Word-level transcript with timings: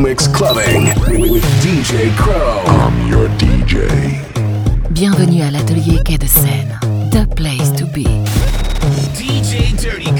Mix 0.00 0.28
Clubbing 0.28 0.86
with 1.08 1.42
DJ 1.60 2.14
Crow. 2.16 2.62
I'm 2.66 3.08
your 3.08 3.28
DJ. 3.38 3.88
Bienvenue 4.90 5.42
à 5.42 5.50
l'atelier 5.50 5.98
quai 6.04 6.18
de 6.18 6.26
Seine, 6.26 6.78
The 7.10 7.26
place 7.34 7.72
to 7.76 7.84
be. 7.86 8.04
DJ 9.14 9.74
Dirty 9.76 10.10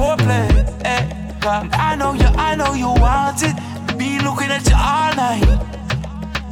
foreplay. 0.00 0.48
Eh, 0.84 1.02
I 1.88 1.94
know 1.96 2.12
you, 2.14 2.28
I 2.48 2.54
know 2.54 2.72
you 2.72 2.90
want 3.04 3.42
it. 3.42 3.56
Be 3.98 4.18
looking 4.26 4.50
at 4.56 4.64
you 4.70 4.78
all 4.90 5.12
night. 5.14 5.50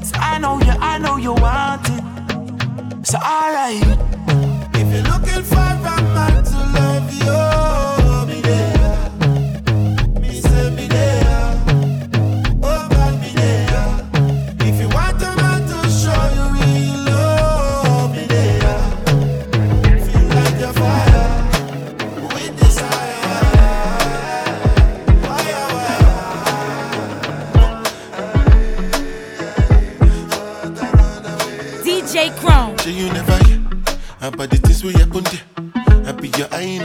So 0.05 0.15
I 0.21 0.39
know 0.39 0.59
you, 0.67 0.75
I 0.93 0.99
know 0.99 1.17
you 1.17 1.33
want 1.33 1.87
it. 1.95 3.07
So 3.07 3.17
alright. 3.19 3.89
If 4.81 4.87
you're 4.93 5.09
looking 5.13 5.43
for 5.51 5.69
romance. 5.87 6.58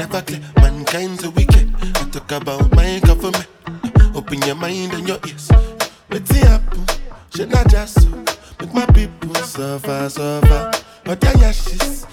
Never 0.03 0.22
clear, 0.22 0.41
clay. 0.56 0.69
Mankind's 0.69 1.24
a 1.24 1.30
wicked. 1.31 1.74
I 1.81 2.09
talk 2.12 2.30
about 2.34 2.75
my 2.75 3.00
government. 3.06 3.47
Open 4.14 4.41
your 4.41 4.56
mind 4.56 4.91
and 4.91 5.08
your 5.08 5.18
ears. 5.25 5.50
What's 6.09 6.30
it 6.30 6.44
happen? 6.44 6.86
Should 7.34 7.52
not 7.52 7.69
just 7.69 8.09
make 8.59 8.74
my 8.74 8.86
people 8.88 9.34
suffer, 9.36 10.09
suffer. 10.09 10.72
But 11.06 11.24
yeah, 11.24 11.38
yeah. 11.40 12.12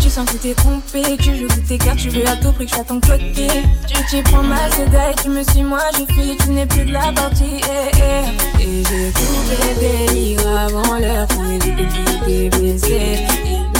Tu 0.00 0.10
sens 0.10 0.30
que 0.30 0.36
t'es 0.36 0.54
trompé, 0.54 1.16
tu 1.18 1.36
joues 1.36 1.48
toutes 1.48 1.66
tes 1.66 1.76
cartes 1.76 1.98
Tu 1.98 2.08
veux 2.08 2.26
à 2.26 2.36
tout 2.36 2.52
prix 2.52 2.66
que 2.66 2.76
je 2.76 2.82
ton 2.82 3.00
côté. 3.00 3.48
Tu 3.86 4.04
t'y 4.08 4.22
prends 4.22 4.42
ma 4.42 4.70
sédaille, 4.70 5.14
tu 5.22 5.28
me 5.28 5.42
suis 5.42 5.62
moi 5.62 5.80
Je 5.92 6.14
fuis, 6.14 6.36
tu 6.40 6.50
n'es 6.50 6.66
plus 6.66 6.84
de 6.84 6.92
la 6.92 7.12
partie 7.12 7.60
eh, 7.62 7.90
eh. 7.96 8.62
Et 8.62 8.82
j'ai 8.84 9.12
coupé 9.12 9.80
des 9.80 10.14
livres 10.14 10.56
avant 10.56 10.98
l'heure 10.98 11.26
Trouvé 11.26 11.58
des 11.58 11.72
petits 11.72 12.48
baisers 12.50 13.26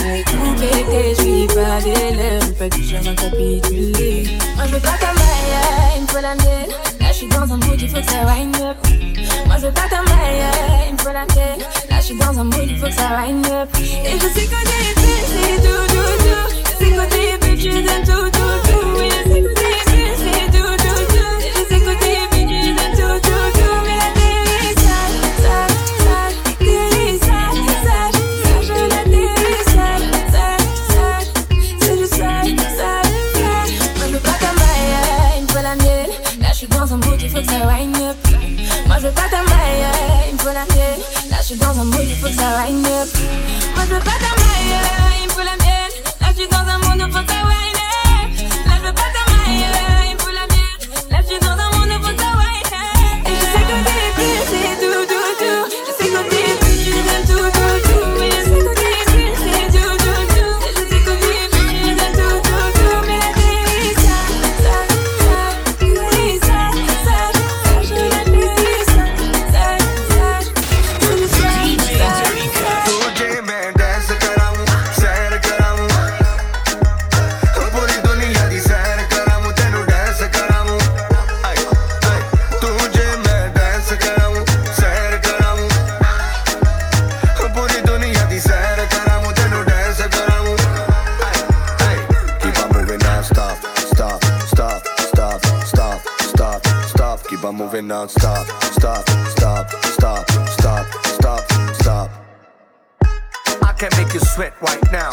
j'ai 0.09 0.23
coupé 0.23 0.85
tes 0.89 1.23
juifs 1.23 1.53
pas 1.53 1.81
des 1.81 2.15
lèvres 2.15 2.53
Pas 2.57 2.69
du 2.69 2.83
jamais 2.83 3.15
capitulé 3.15 4.27
Moi 4.55 4.65
je 4.67 4.73
veux 4.73 4.79
pas 4.79 4.97
ta 4.99 5.13
maille, 5.13 5.99
une 5.99 6.07
fois 6.07 6.21
la 6.21 6.35
mienne 6.35 6.98
suis 7.19 7.27
dans 7.27 7.53
un 7.53 7.57
mood, 7.57 7.81
il 7.81 7.89
faut 7.89 7.99
que 7.99 8.09
ça 8.09 8.25
wind 8.25 8.55
up. 8.61 8.77
Moi 9.45 9.55
je 9.61 9.67
pas 9.67 9.89
ta 9.89 9.99
il 10.87 10.93
me 10.93 10.97
faut 10.99 11.11
la 11.11 11.25
tête. 11.25 11.67
Là 11.89 11.97
je 11.99 12.05
suis 12.05 12.17
dans 12.17 12.39
un 12.39 12.45
mood, 12.45 12.65
il 12.65 12.77
faut 12.77 12.85
que 12.85 12.93
ça 12.93 13.09
wind 13.17 13.45
up. 13.47 13.67
Et 13.77 14.13
je 14.13 14.27
sais 14.39 14.47
côté 14.47 14.77
épais, 14.91 15.19
c'est 15.27 15.57
tout, 15.61 15.85
tout, 15.89 16.15
tout. 16.23 16.47
Je 16.79 16.85
côté 16.95 17.33
épais, 17.33 17.55
tu 17.57 17.69
tout, 18.05 18.29
tout, 18.31 18.59
tout. 18.71 18.87
Oui, 18.97 19.09
je 19.09 19.33
sais 19.33 19.41
côté 19.41 19.78
pour 40.49 40.57
la 40.57 40.65
mienne. 40.75 40.99
Là, 41.29 41.37
je 41.41 41.45
suis 41.45 41.55
dans 41.57 41.79
un 41.79 41.83
mood, 41.83 42.01
il 42.01 42.15
faut 42.15 42.27
que 42.27 42.33
ça 42.33 42.63
wind 42.63 42.85
up. 42.85 43.07
Moi, 43.75 43.85
je 43.87 43.93
veux 43.93 43.99
pas 43.99 44.17
ta 44.23 44.31
maille, 44.41 45.23
il 45.23 45.29
faut 45.29 45.39
la 45.39 45.55
mienne. 45.63 45.93
Là, 46.21 46.27
je 46.29 46.39
suis 46.39 46.47
dans 46.47 46.57
un 46.57 46.79
faut 47.11 47.19
que 47.19 47.31
ça 47.31 47.41
wind 47.43 47.75
up. 47.75 47.78
non-stop, 97.89 98.45
stop, 98.61 99.09
stop, 99.33 99.67
stop, 99.97 100.29
stop, 100.47 100.85
stop, 101.17 101.41
stop. 101.73 102.09
I 103.63 103.73
can 103.73 103.89
make 103.97 104.13
you 104.13 104.19
sweat 104.19 104.53
right 104.61 104.91
now. 104.91 105.09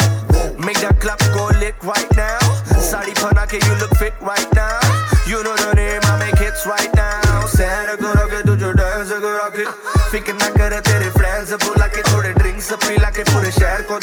Make 0.60 0.84
that 0.84 1.00
club 1.00 1.18
go 1.32 1.48
lit 1.58 1.74
right 1.80 2.10
now. 2.14 2.36
Whoa. 2.68 2.80
Sari 2.84 3.12
panake, 3.16 3.64
you 3.64 3.74
look 3.80 3.96
fit 3.96 4.12
right 4.20 4.46
now. 4.52 4.76
You 5.24 5.42
know 5.42 5.56
the 5.56 5.72
name, 5.72 6.04
I 6.04 6.20
make 6.20 6.38
hits 6.38 6.66
right 6.66 6.92
now. 6.94 7.48
Sehra 7.48 7.96
ko 7.96 8.12
rocket, 8.12 8.44
tujhe 8.44 8.76
dance 8.76 9.08
ko 9.08 9.30
rocket. 9.40 9.72
Fikir 10.12 10.36
na 10.36 10.52
kare 10.52 10.82
tere 10.84 11.08
friends, 11.16 11.56
bula 11.56 11.88
ke 11.88 12.04
thode 12.12 12.36
drinks 12.36 12.68
pila 12.84 13.08
ke 13.08 13.24
pure 13.24 13.50
share 13.56 13.88
ko 13.88 13.96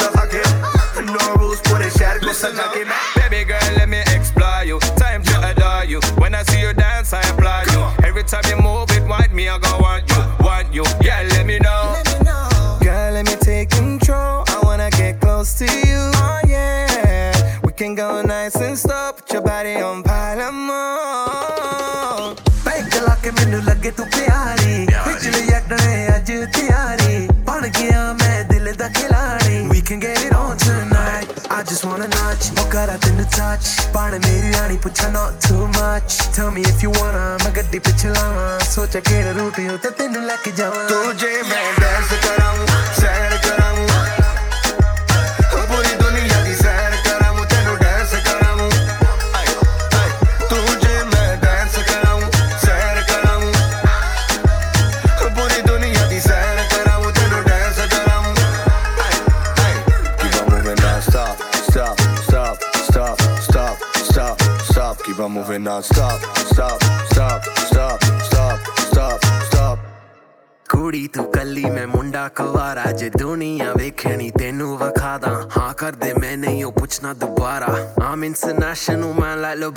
ਜਾਣ 34.14 34.20
ਮੇਰੀ 34.26 34.52
ਰਾਣੀ 34.54 34.78
ਪੁੱਛਾ 34.78 35.08
not 35.08 35.46
too 35.46 35.68
much 35.76 36.16
tell 36.36 36.50
me 36.56 36.64
if 36.72 36.84
you 36.84 36.92
wanna 36.98 37.22
ਮੈਂ 37.44 37.52
ਗੱਡੀ 37.56 37.80
ਪਿੱਛੇ 37.80 38.10
ਲਾਵਾਂ 38.10 38.60
ਸੋਚਿਆ 38.72 39.02
ਕਿਹੜੇ 39.02 39.34
route 39.34 39.60
ਉੱਤੇ 39.74 39.90
ਤੈਨੂੰ 39.90 40.26
ਲੈ 40.26 40.36
ਕੇ 40.44 40.52
ਜਾਵਾਂ 40.52 40.88
ਤੂੰ 40.90 41.16
ਜੇ 41.18 41.32
ਮੈਂ 41.50 41.64
ਡੈਂਸ 41.80 42.14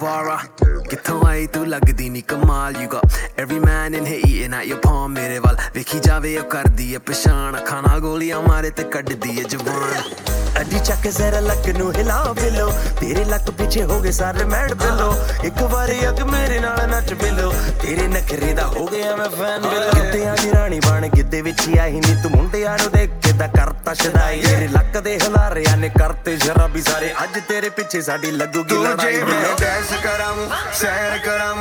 man 0.02 0.26
like 0.26 0.88
ਕਿੱਥੋਂ 0.90 1.26
ਆਈ 1.26 1.46
ਤੂੰ? 1.46 1.66
ਲੱਗਦੀ 1.66 2.08
ਨਹੀਂ 2.08 2.22
ਕਮਾਲ। 2.22 2.72
You 2.72 2.90
got 2.90 3.08
every 3.44 3.62
man 3.62 3.98
in 3.98 4.04
here 4.04 4.28
eating 4.28 4.52
at 4.52 4.68
your 4.68 4.80
palm, 4.88 5.08
ਮੇਰੇ 5.08 5.38
ਵੱਲ। 5.38 5.56
ਵੇਖੀ 5.74 6.00
ਜਾਵੇ, 6.00 6.38
ਉਹ 6.38 6.44
ਕਰਦੀ 6.44 6.94
ਏ 6.94 6.98
ਪਛਾਣ। 6.98 7.56
ਅੱਖਾਂ 7.56 8.00
ਗੋਲੀਆਂ 8.00 8.40
ਮਾਰੇ 8.40 8.70
ਤੇ 8.70 8.82
ਕੱਢਦੀ 8.82 9.40
ਏ 9.40 9.42
ਜ਼ੁਬਾਨ 9.42 10.02
ਅੱਡੀ 10.60 10.78
ਚੱਕ 10.78 11.08
ਜ਼ਰਾ 11.08 11.40
ਲੱਕ 11.40 11.68
ਨੂੰ 11.68 11.92
ਹਿਲਾ 11.94 12.32
ਬਿਲੋ। 12.32 12.72
ਤੇਰੇ 13.00 13.24
ਲੱਕ 13.24 13.50
ਪਿੱਛੇ 13.50 13.82
ਹੋ 13.82 14.00
ਗਏ 14.00 14.10
ਸਾਰੇ 14.10 14.44
ਮੈਡ 14.44 14.74
ਬਿਲੋ। 14.74 15.14
ਇੱਕ 15.44 15.62
ਵਾਰੀ 15.62 16.08
ਅੱਗ 16.08 16.20
ਮੇਰੇ 16.20 16.60
ਨਾਲ 16.60 16.88
ਨੱਚ 16.88 17.14
ਬਿਲੋ। 17.14 17.54
ਤੇਰੇ 17.82 18.08
ਨਖਰੇ 18.08 18.52
ਦਾ 18.52 18.66
ਹੋ 18.66 18.86
ਗਿਆ 18.86 19.16
ਮੈਂ 19.16 19.28
ਫੈਨ 19.28 19.60
ਬਿਲੋ। 19.60 20.02
ਗਿੱਧਿਆਂ 20.02 20.36
ਦੀ 20.42 20.50
ਰਾਣੀ 20.54 20.80
ਬਣ, 20.80 21.08
ਗਿੱਧੇ 21.08 21.42
ਵਿੱਚ 21.42 21.68
ਹੀ 21.68 21.78
ਆਈ 21.78 21.92
ਨਹੀਂ 21.92 22.22
ਤੂੰ 22.22 22.30
ਮੁੰਡਿਆਂ 22.30 22.78
ਨੂੰ 22.78 22.92
ਦੇਖ 22.92 23.10
ਤਾਂ 23.38 23.48
ਕਰਤਾ 23.48 23.94
ਸ਼ਦਾਈ। 23.94 24.40
ਤੇਰੇ 24.42 24.68
ਲੱਕ 24.68 24.96
ਦੇ 25.04 25.18
ਹਲਾਰਿਆਂ 25.18 25.76
ਨੇ 25.76 25.88
ਕਰਤੇ 25.98 26.36
ਸ਼ਰਾਬੀ 26.38 26.82
ਸਾਰੇ। 26.82 27.12
ਅੱਜ 27.22 27.38
ਤੇਰੇ 27.48 27.68
ਪਿੱਛੇ 27.70 28.00
ਸਾਡੀ 28.02 28.30
ਲੱਗੂਗੀ 28.30 28.76
ਲੜਾਈ। 28.84 29.22
ਮੈਂ 29.22 29.42
ਡੈਂਸ 29.60 29.92
ਕਰਾਂ 30.04 30.34
ਸੈਰ 30.80 31.18
ਕਰਾਂ 31.26 31.54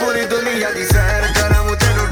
ਪੂਰੀ 0.00 0.24
ਦੁਨੀਆ 0.26 0.70
ਦੀ 0.70 0.86
ਸੈਰ 0.86 1.26
ਕਰਾਂ 1.34 1.64
ਤੈਨੂੰ 1.76 2.06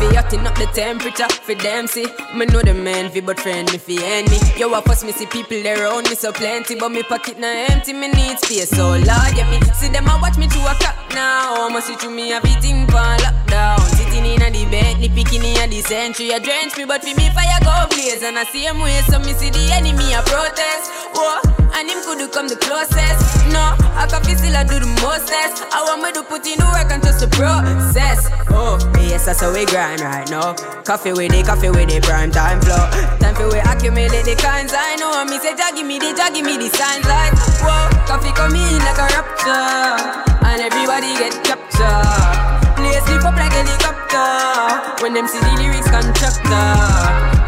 Coffee 0.00 0.16
hotting 0.16 0.46
up 0.46 0.54
the 0.54 0.64
temperature 0.72 1.28
for 1.28 1.54
them 1.54 1.86
see. 1.86 2.06
Me 2.34 2.46
know 2.46 2.62
the 2.62 2.72
man 2.72 3.10
fi 3.10 3.20
but 3.20 3.38
friend 3.38 3.70
me 3.70 3.76
fi 3.76 4.00
enemy. 4.00 4.40
Yo, 4.56 4.72
I 4.72 4.80
first 4.80 5.04
me 5.04 5.12
see 5.12 5.26
people 5.26 5.60
around 5.60 6.08
me 6.08 6.16
so 6.16 6.32
plenty, 6.32 6.74
but 6.74 6.88
me 6.88 7.02
pocket 7.02 7.38
na 7.38 7.68
empty. 7.68 7.92
Me 7.92 8.08
need 8.08 8.38
space 8.38 8.70
so 8.70 8.96
large. 8.96 9.36
Yeah, 9.36 9.44
me 9.50 9.60
see 9.76 9.88
them 9.88 10.08
a 10.08 10.16
watch 10.16 10.38
me 10.38 10.48
to 10.48 10.60
a 10.64 10.72
clock 10.80 10.96
now. 11.12 11.68
I'ma 11.68 11.80
see 11.80 11.96
through 11.96 12.16
me 12.16 12.32
beating 12.40 12.86
pan 12.86 13.20
lockdown. 13.20 13.80
Sitting 13.92 14.24
in 14.24 14.40
a 14.40 14.48
the 14.48 14.64
bed, 14.72 15.04
the 15.04 15.08
picking 15.10 15.44
in 15.44 15.68
the 15.68 15.82
century. 15.82 16.30
A 16.30 16.40
drench 16.40 16.78
me, 16.78 16.86
but 16.86 17.04
for 17.04 17.12
me 17.12 17.28
fire 17.36 17.60
go 17.60 17.84
blaze. 17.92 18.22
And 18.22 18.38
I 18.38 18.44
see 18.44 18.64
him 18.64 18.80
way, 18.80 19.02
so 19.04 19.18
me 19.18 19.36
see 19.36 19.50
the 19.50 19.68
enemy 19.76 20.16
a 20.16 20.24
protest. 20.24 20.88
Whoa, 21.12 21.44
and 21.76 21.90
him 21.90 22.00
could 22.08 22.24
come 22.32 22.48
the 22.48 22.56
closest. 22.56 23.20
No, 23.52 23.76
I 24.00 24.08
can 24.08 24.24
feel 24.24 24.38
still 24.38 24.56
I 24.56 24.64
do 24.64 24.80
the 24.80 24.88
mostest. 25.04 25.60
I 25.76 25.84
want 25.84 26.00
me 26.00 26.12
to 26.16 26.22
put 26.22 26.46
in 26.46 26.56
the 26.56 26.64
work 26.72 26.88
and 26.88 27.02
trust 27.02 27.20
the 27.20 27.28
process. 27.36 28.30
Oh, 28.48 28.78
yes, 29.00 29.26
that's 29.26 29.40
how 29.40 29.52
we 29.52 29.66
grind 29.66 29.89
right 29.98 30.28
now. 30.30 30.54
Coffee 30.84 31.12
with 31.12 31.34
it, 31.34 31.46
coffee 31.46 31.70
with 31.70 31.90
it, 31.90 32.02
prime 32.04 32.30
time 32.30 32.60
flow. 32.60 32.86
Time 33.18 33.34
for 33.34 33.50
we 33.50 33.58
accumulate 33.58 34.22
the 34.22 34.36
kinds 34.38 34.70
I 34.76 34.94
know. 34.96 35.24
Me 35.26 35.38
say, 35.42 35.56
Jah 35.58 35.74
me 35.74 35.98
the, 35.98 36.14
Jah 36.14 36.30
give 36.30 36.46
me 36.46 36.54
the 36.54 36.70
signs 36.70 37.06
like, 37.10 37.34
whoa, 37.64 37.90
Koffee 38.06 38.34
come 38.34 38.54
in 38.54 38.78
like 38.86 39.00
a 39.00 39.06
rapture, 39.10 39.98
and 40.46 40.62
everybody 40.62 41.10
get 41.18 41.34
captured. 41.42 42.50
Play 42.78 42.94
sleep 43.02 43.24
up 43.26 43.34
like 43.34 43.52
helicopter 43.52 45.02
when 45.02 45.12
them 45.14 45.26
see 45.26 45.40
the 45.40 45.52
lyrics 45.58 45.90
constructor. 45.90 46.70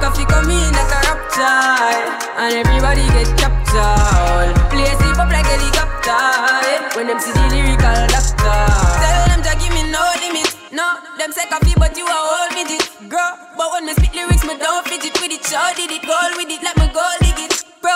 Koffee 0.02 0.26
come 0.26 0.50
in 0.50 0.72
like 0.75 0.90
a 0.90 1.00
rapture, 1.06 2.02
and 2.42 2.52
everybody 2.58 3.06
get 3.14 3.30
captured. 3.38 4.50
Play 4.72 4.90
sleep 4.99 5.18
up 5.18 5.30
like 5.30 5.46
helicopter 5.46 6.22
eh, 6.66 6.96
when 6.96 7.06
them 7.06 7.20
see 7.20 7.32
the 7.32 7.44
lyrical 7.54 8.06
doctor. 8.11 9.01
Them 11.22 11.30
say 11.30 11.46
Koffee, 11.46 11.78
but 11.78 11.94
you 11.94 12.02
a 12.02 12.10
whole 12.10 12.50
midget, 12.50 12.82
girl. 13.06 13.38
But 13.54 13.70
when 13.70 13.86
me 13.86 13.94
spit 13.94 14.10
lyrics, 14.10 14.42
me 14.42 14.58
don't 14.58 14.82
fidget 14.82 15.14
with 15.22 15.30
it. 15.30 15.46
Show 15.46 15.70
did 15.78 15.94
it, 15.94 16.02
goal 16.02 16.34
with 16.34 16.50
it, 16.50 16.58
let 16.66 16.74
me 16.74 16.90
go 16.90 16.98
dig 17.22 17.46
it, 17.46 17.62
bro. 17.78 17.94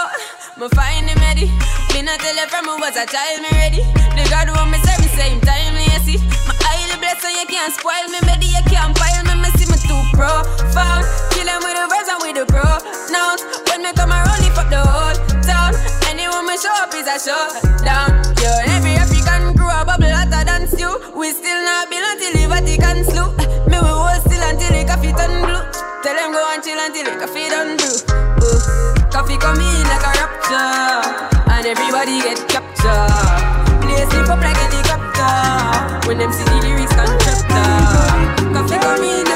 Me 0.55 0.71
find 0.71 1.11
him 1.11 1.19
ready. 1.19 1.51
Me 1.91 2.07
a 2.07 2.15
tell 2.23 2.39
you 2.39 2.47
from 2.47 2.71
me 2.71 2.79
was 2.79 2.95
a 2.95 3.03
child, 3.03 3.43
me 3.43 3.51
ready. 3.59 3.83
The 4.15 4.23
God 4.31 4.47
who 4.47 4.55
me 4.71 4.79
serve, 4.79 5.03
me 5.03 5.11
same 5.11 5.43
time, 5.43 5.75
me 5.75 5.91
you 5.91 6.01
see. 6.07 6.19
My 6.47 6.55
highly 6.71 6.95
blessed, 7.03 7.27
so 7.27 7.29
you 7.35 7.43
can't 7.51 7.75
spoil 7.75 8.07
me, 8.15 8.23
baby. 8.31 8.47
You 8.47 8.63
can't 8.71 8.95
pile 8.95 9.27
me, 9.27 9.35
me 9.43 9.51
see 9.59 9.67
me 9.67 9.79
too 9.83 10.03
profound. 10.15 11.03
Kill 11.35 11.51
them 11.51 11.67
with 11.67 11.75
the 11.75 11.83
verbs 11.91 12.07
and 12.07 12.23
with 12.23 12.39
the 12.39 12.47
pronouns. 12.47 13.43
When 13.67 13.83
me 13.83 13.91
come 13.99 14.15
around, 14.15 14.39
lift 14.39 14.55
up 14.55 14.71
the 14.71 14.79
whole 14.87 15.19
town. 15.43 15.75
Anyone 16.07 16.47
me 16.47 16.55
show 16.63 16.71
up 16.79 16.95
is 16.95 17.11
a 17.11 17.19
showdown. 17.19 18.23
Yo, 18.39 18.55
every 18.71 18.96
A 19.67 19.85
bubble 19.85 20.09
hotter 20.09 20.45
than 20.45 20.67
stew. 20.69 20.95
We 21.15 21.31
still 21.33 21.61
not 21.65 21.91
build 21.91 22.07
until 22.07 22.33
the 22.33 22.47
Vatican 22.49 23.05
slew. 23.05 23.29
Eh, 23.39 23.47
me 23.69 23.79
we 23.79 23.91
hold 23.91 24.21
still 24.25 24.43
until 24.43 24.71
the 24.73 24.83
coffee 24.87 25.13
turn 25.13 25.43
blue. 25.45 25.63
Tell 26.03 26.17
them 26.17 26.33
go 26.33 26.41
and 26.55 26.63
chill 26.63 26.79
until 26.79 27.05
the 27.05 27.13
coffee 27.19 27.49
done 27.51 27.77
brew. 27.77 27.93
Ooh. 28.47 28.61
Koffee 29.11 29.39
come 29.41 29.61
in 29.61 29.85
like 29.91 30.07
a 30.07 30.13
rapture, 30.17 31.03
and 31.51 31.67
everybody 31.67 32.21
get 32.23 32.41
captured. 32.49 33.11
Play 33.83 34.05
sleep 34.09 34.29
up 34.29 34.41
like 34.41 34.57
helicopter 34.57 36.07
when 36.09 36.19
them 36.19 36.33
see 36.33 36.45
the 36.45 36.57
lyrics 36.63 36.95
constructor. 36.95 37.69
Koffee 38.55 38.79
ranking, 38.81 39.27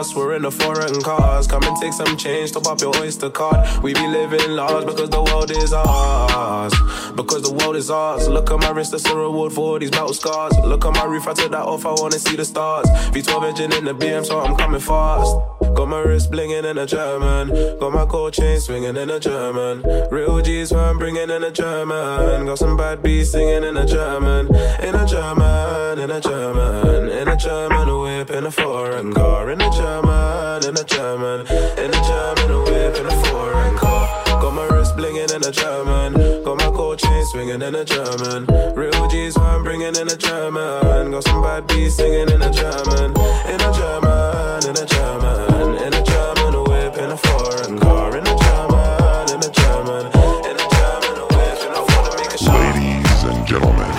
we're 0.00 0.34
in 0.34 0.46
a 0.46 0.50
foreign 0.50 1.02
cars. 1.02 1.46
Come 1.46 1.62
and 1.64 1.76
take 1.76 1.92
some 1.92 2.16
change, 2.16 2.52
top 2.52 2.66
up 2.66 2.80
your 2.80 2.96
Oyster 2.96 3.28
card. 3.28 3.82
We 3.82 3.92
be 3.92 4.06
living 4.06 4.50
large 4.52 4.86
because 4.86 5.10
the 5.10 5.22
world 5.22 5.50
is 5.50 5.74
ours. 5.74 6.72
Because 7.14 7.42
the 7.42 7.52
world 7.52 7.76
is 7.76 7.90
ours. 7.90 8.26
Look 8.26 8.50
at 8.50 8.58
my 8.60 8.70
wrist, 8.70 8.92
that's 8.92 9.04
a 9.04 9.14
reward 9.14 9.52
for 9.52 9.72
all 9.72 9.78
these 9.78 9.90
battle 9.90 10.14
scars. 10.14 10.56
Look 10.64 10.86
at 10.86 10.94
my 10.94 11.04
roof, 11.04 11.28
I 11.28 11.34
took 11.34 11.50
that 11.50 11.62
off, 11.62 11.84
I 11.84 11.92
wanna 11.92 12.18
see 12.18 12.34
the 12.34 12.46
stars. 12.46 12.88
V12 13.12 13.44
engine 13.44 13.72
in 13.74 13.84
the 13.84 13.94
BM, 13.94 14.24
so 14.24 14.40
I'm 14.40 14.56
coming 14.56 14.80
fast. 14.80 15.36
Got 15.80 15.88
my 15.88 16.00
wrist 16.00 16.30
blinging 16.30 16.70
in 16.70 16.76
a 16.76 16.84
German. 16.84 17.48
Got 17.78 17.94
my 17.94 18.04
gold 18.04 18.34
chain 18.34 18.60
swinging 18.60 18.98
in 18.98 19.08
a 19.08 19.18
German. 19.18 19.82
Real 20.10 20.38
G's 20.42 20.72
where 20.72 20.84
I'm 20.84 20.98
bringing 20.98 21.30
in 21.30 21.42
a 21.42 21.50
German. 21.50 22.44
Got 22.44 22.58
some 22.58 22.76
bad 22.76 23.02
beats 23.02 23.30
singing 23.30 23.64
in 23.64 23.78
a 23.78 23.86
German. 23.86 24.54
In 24.82 24.94
a 24.94 25.06
German, 25.06 25.98
in 25.98 26.10
a 26.10 26.20
German. 26.20 27.08
In 27.08 27.28
a 27.28 27.34
German, 27.34 27.88
a 27.88 27.98
whip 27.98 28.28
in 28.28 28.44
a 28.44 28.50
foreign 28.50 29.14
car. 29.14 29.50
In 29.50 29.62
a 29.62 29.70
German, 29.70 30.68
in 30.68 30.76
a 30.76 30.84
German. 30.84 31.46
In 31.46 31.94
a 31.94 32.02
German, 32.04 32.50
a 32.50 32.62
whip 32.62 32.96
in 32.98 33.06
a 33.06 33.24
foreign 33.24 33.78
car. 33.78 34.09
Got 34.50 34.68
my 34.68 34.76
wrist 34.76 34.96
blinging 34.96 35.32
in 35.32 35.44
a 35.44 35.52
German. 35.52 36.42
Got 36.42 36.58
my 36.58 36.76
gold 36.76 36.98
chain 36.98 37.24
swinging 37.26 37.62
in 37.62 37.72
a 37.72 37.84
German. 37.84 38.46
Real 38.74 39.06
G's 39.06 39.38
where 39.38 39.46
I'm 39.46 39.62
bringing 39.62 39.94
in 39.94 40.08
a 40.08 40.16
German. 40.16 41.12
Got 41.12 41.22
some 41.22 41.40
bad 41.40 41.68
beats 41.68 41.94
singing 41.94 42.28
in 42.28 42.42
a 42.42 42.50
German. 42.50 43.12
In 43.46 43.60
a 43.60 43.70
German, 43.70 44.66
in 44.66 44.76
a 44.76 44.86
German. 44.86 45.76
In 45.86 45.94
a 45.94 46.02
German, 46.02 46.54
a 46.54 46.62
whip 46.64 46.98
in 46.98 47.10
a 47.12 47.16
foreign 47.16 47.78
car. 47.78 48.16
In 48.16 48.26
a 48.26 48.36
German, 48.42 49.30
in 49.30 49.38
a 49.38 49.50
German. 49.54 50.06
In 50.50 50.56
a 50.58 50.66
German, 50.74 51.14
a 51.14 51.26
whip 51.30 51.60
in 51.62 51.70
a 51.70 51.82
wanna 51.86 52.16
make 52.18 52.34
a 52.34 52.38
shot. 52.38 52.74
Ladies 52.74 53.22
and 53.22 53.46
gentlemen, 53.46 53.94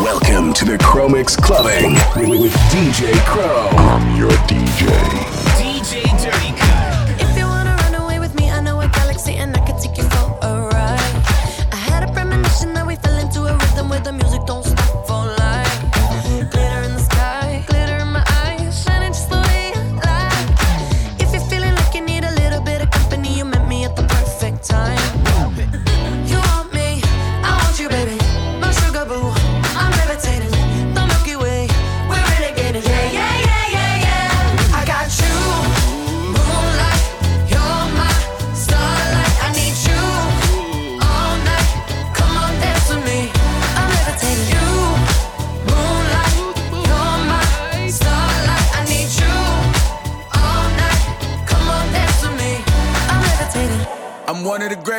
welcome 0.00 0.54
to 0.54 0.64
the 0.64 0.78
Chromix 0.78 1.36
Clubbing 1.36 1.92
with, 2.16 2.40
with 2.40 2.54
DJ 2.72 3.12
Crow. 3.26 3.68
I'm 3.76 4.16
your 4.16 4.32
DJ. 4.48 4.88
DJ 4.88 5.41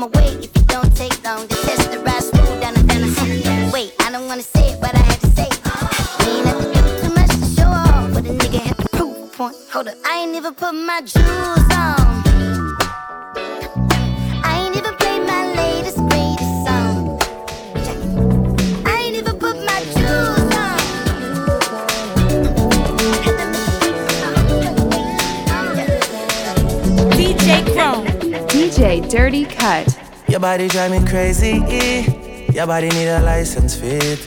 I'ma 0.00 0.08
wait 0.14 0.44
if 0.46 0.56
you 0.56 0.62
don't 0.62 0.96
take 0.96 1.12
long. 1.24 1.46
The 1.46 1.56
test 1.56 1.92
the 1.92 1.98
ride 1.98 2.22
smooth 2.22 2.58
down 2.62 2.72
the 2.72 2.82
down 2.84 3.02
the 3.02 3.70
Wait, 3.70 3.92
I 4.00 4.10
don't 4.10 4.26
wanna 4.28 4.40
say 4.40 4.72
it, 4.72 4.80
but 4.80 4.94
I 4.94 4.98
had 4.98 5.20
to 5.20 5.26
say 5.36 5.42
it. 5.44 5.60
Ain't 6.26 6.46
have 6.46 6.58
to 6.58 6.72
do 6.72 6.80
too 7.02 7.12
much 7.12 7.28
to 7.28 7.44
show 7.54 7.68
off, 7.68 8.10
but 8.14 8.24
a 8.24 8.32
nigga 8.32 8.60
had 8.60 8.78
to 8.78 8.88
prove 8.96 9.30
point. 9.34 9.56
Hold 9.70 9.88
up, 9.88 9.96
I 10.06 10.20
ain't 10.20 10.34
even 10.34 10.54
put 10.54 10.72
my 10.72 11.02
jewels 11.02 11.68
on. 11.76 12.00
I 14.42 14.62
ain't 14.64 14.74
even 14.74 14.94
played 14.96 15.22
my 15.26 15.52
latest 15.60 15.98
greatest 16.08 16.54
song. 16.64 17.20
I 18.86 19.02
ain't 19.04 19.16
even 19.16 19.36
put 19.38 19.56
my 19.56 19.84
jewels 19.92 20.54
on. 20.64 20.78
DJ 27.18 27.74
Dirty 28.68 29.46
Cut. 29.46 29.88
Your 30.28 30.38
body 30.38 30.68
drive 30.68 30.90
me 30.90 31.02
crazy. 31.08 31.62
Your 32.52 32.66
body 32.66 32.90
need 32.90 33.08
a 33.08 33.20
license 33.22 33.74
fit. 33.74 34.20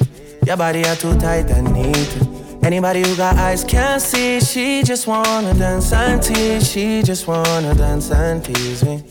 Your 0.48 0.58
body 0.58 0.84
are 0.86 0.96
too 0.96 1.16
tight 1.20 1.52
and 1.52 1.72
neat. 1.72 2.18
Anybody 2.64 3.04
who 3.04 3.16
got 3.16 3.36
eyes 3.38 3.64
can't 3.64 4.02
see. 4.02 4.40
She 4.42 4.82
just 4.82 5.06
wanna 5.06 5.54
dance 5.54 5.94
and 5.94 6.22
tease. 6.22 6.68
She 6.68 7.04
just 7.04 7.28
wanna 7.28 7.76
dance 7.76 8.10
and 8.10 8.44
tease 8.44 8.84
me. 8.84 9.04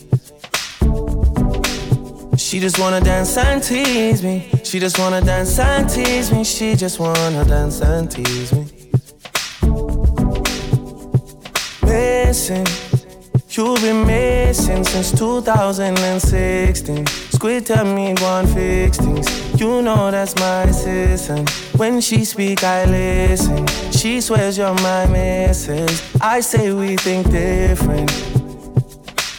She 2.37 2.59
just 2.59 2.81
wanna 2.81 3.01
dance 3.01 3.37
and 3.37 3.63
tease 3.63 4.25
me. 4.25 4.51
She 4.65 4.81
just 4.81 4.99
wanna 4.99 5.21
dance 5.21 5.57
and 5.57 5.89
tease 5.89 6.33
me. 6.33 6.43
She 6.43 6.75
just 6.75 6.99
wanna 6.99 7.45
dance 7.45 7.81
and 7.81 8.11
tease 8.11 8.53
me. 8.53 8.67
Missing 11.85 12.92
You've 13.55 13.83
been 13.83 14.07
missing 14.07 14.83
since 14.83 15.13
2016. 15.13 17.07
Squid 17.07 17.67
tell 17.67 17.85
me 17.85 18.15
one 18.15 18.47
fix 18.47 18.97
things. 18.97 19.61
You 19.61 19.83
know 19.83 20.11
that's 20.11 20.35
my 20.37 20.63
assistant. 20.63 21.51
When 21.77 22.01
she 22.01 22.25
speak, 22.25 22.65
I 22.65 22.87
listen. 22.87 23.67
She 23.93 24.23
swears 24.23 24.57
you're 24.57 24.73
my 24.77 25.05
missus. 25.05 26.03
I 26.19 26.41
say 26.41 26.73
we 26.73 26.97
think 26.97 27.31
different. 27.31 28.11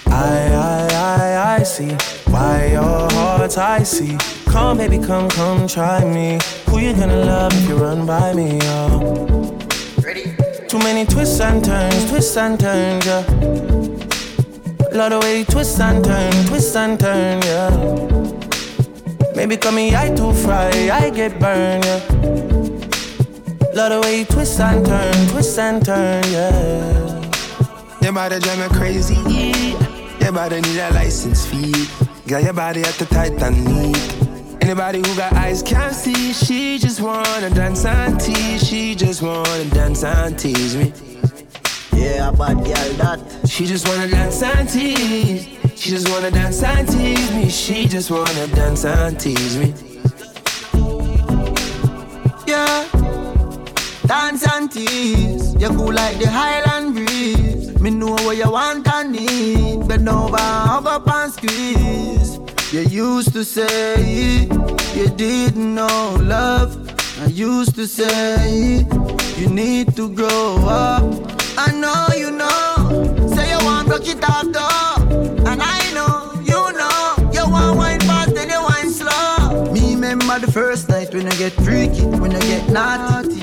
I, 0.06 0.54
I, 0.54 0.88
I, 0.94 1.56
I 1.56 1.64
see 1.64 1.94
why 2.32 2.68
your 2.68 3.12
heart's 3.14 3.58
icy. 3.58 4.16
Come, 4.46 4.78
baby, 4.78 5.00
come, 5.00 5.28
come, 5.28 5.68
try 5.68 6.06
me. 6.06 6.38
Who 6.70 6.78
you 6.78 6.94
gonna 6.94 7.26
love 7.26 7.52
if 7.56 7.68
you 7.68 7.78
run 7.78 8.06
by 8.06 8.32
me, 8.34 8.60
oh? 8.62 9.58
Ready? 10.04 10.36
Too 10.68 10.78
many 10.78 11.04
twists 11.08 11.40
and 11.40 11.66
turns, 11.66 12.12
twists 12.12 12.38
and 12.38 12.60
turns, 12.60 13.08
yeah. 13.08 13.83
Love 14.94 15.10
the 15.10 15.20
way 15.22 15.40
you 15.40 15.46
twist 15.46 15.80
and 15.80 16.06
turn, 16.06 16.32
twist 16.46 16.76
and 16.76 17.00
turn, 17.00 17.42
yeah. 17.42 17.70
Maybe 19.36 19.58
call 19.58 19.72
me 19.72 19.96
I 19.96 20.14
too 20.14 20.32
fry, 20.34 20.70
I 20.92 21.10
get 21.10 21.40
burned, 21.40 21.84
yeah. 21.84 21.98
Love 23.74 23.92
the 23.92 24.00
way 24.04 24.20
you 24.20 24.26
twist 24.26 24.60
and 24.60 24.86
turn, 24.86 25.28
twist 25.30 25.58
and 25.58 25.84
turn, 25.84 26.24
yeah. 26.32 27.32
Your 28.02 28.14
body 28.14 28.38
drive 28.40 28.60
me 28.60 28.78
crazy, 28.78 29.16
yeah. 29.16 30.20
Your 30.20 30.32
body 30.32 30.62
need 30.62 30.80
a 30.80 30.92
license 30.92 31.48
fee. 31.48 31.88
Got 32.28 32.44
your 32.44 32.54
body 32.54 32.82
at 32.82 32.94
the 32.94 33.06
tight 33.06 33.42
and 33.42 33.66
neat. 33.66 33.98
Anybody 34.62 35.00
who 35.00 35.16
got 35.16 35.34
eyes 35.34 35.64
can't 35.64 35.96
see. 35.96 36.34
She 36.34 36.78
just 36.78 37.02
wanna 37.02 37.50
dance 37.50 37.84
and 37.84 38.20
tease. 38.20 38.64
She 38.66 38.94
just 38.94 39.24
wanna 39.24 39.66
dance 39.66 40.04
and 40.04 40.38
tease 40.38 40.78
me. 40.78 40.94
Yeah, 42.04 42.32
bad 42.32 42.58
girl 42.66 42.92
that. 43.00 43.20
She 43.48 43.66
just 43.66 43.88
wanna 43.88 44.10
dance 44.10 44.44
and 44.44 44.68
tease. 44.68 45.48
She 45.76 45.90
just 45.90 46.10
wanna 46.10 46.32
dance 46.32 46.62
and 46.62 46.86
tease 46.86 47.32
me. 47.32 47.50
She 47.50 47.88
just 47.88 48.12
wanna 48.12 48.48
dance 48.48 48.84
and 48.84 49.18
tease 49.18 49.58
me. 49.58 49.74
Yeah, 52.46 52.86
dance 54.06 54.46
and 54.54 54.70
tease. 54.70 55.56
You 55.56 55.70
cool 55.70 55.94
like 55.94 56.18
the 56.20 56.28
Highland 56.30 56.96
breeze. 56.96 57.80
Me 57.80 57.90
know 57.90 58.16
what 58.26 58.36
you 58.36 58.52
want 58.52 58.86
and 58.94 59.14
need. 59.14 59.88
Bend 59.88 60.10
over, 60.10 60.38
hug 60.38 60.88
up 60.88 61.08
and 61.08 61.32
squeeze. 61.32 62.38
You 62.74 62.82
used 62.82 63.32
to 63.32 63.46
say 63.46 64.50
you 64.94 65.08
didn't 65.16 65.74
know 65.76 66.18
love. 66.20 66.76
I 67.22 67.28
used 67.28 67.76
to 67.76 67.88
say 67.88 68.86
you 69.38 69.48
need 69.48 69.96
to 69.96 70.10
grow 70.10 70.58
up. 70.68 71.43
I 71.58 71.72
know 71.72 72.08
you 72.16 72.32
know. 72.32 73.28
Say 73.36 73.50
you 73.50 73.66
want 73.66 73.88
broke 73.88 74.08
it 74.08 74.24
off 74.24 74.46
though. 74.52 75.50
And 75.50 75.62
I 75.62 75.92
know, 75.94 76.34
you 76.42 76.62
know. 76.74 77.32
You 77.32 77.50
want 77.50 77.78
wine 77.78 78.00
fast 78.02 78.36
and 78.36 78.50
you 78.52 78.62
wine 78.62 78.92
slow. 78.92 79.72
Me 79.72 79.94
remember 79.94 80.40
the 80.40 80.52
first 80.52 80.90
night 80.90 81.14
when 81.14 81.28
I 81.28 81.36
get 81.36 81.54
freaky, 81.54 82.06
when 82.06 82.36
I 82.36 82.40
get 82.40 82.70
naughty. 82.70 83.40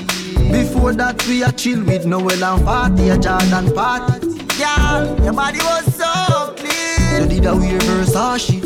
Before 0.51 0.93
that 0.93 1.25
we 1.27 1.43
a 1.43 1.51
chill 1.51 1.83
with 1.83 2.05
Noel 2.05 2.43
and 2.43 2.65
party, 2.65 3.09
a 3.09 3.17
Jordan 3.17 3.73
party. 3.73 4.27
Girl, 4.59 5.23
your 5.23 5.33
body 5.33 5.59
was 5.59 5.95
so 5.95 6.53
clean. 6.57 7.21
You 7.23 7.39
did 7.39 7.45
a 7.45 7.55
weird 7.55 7.81
Versace. 7.81 8.61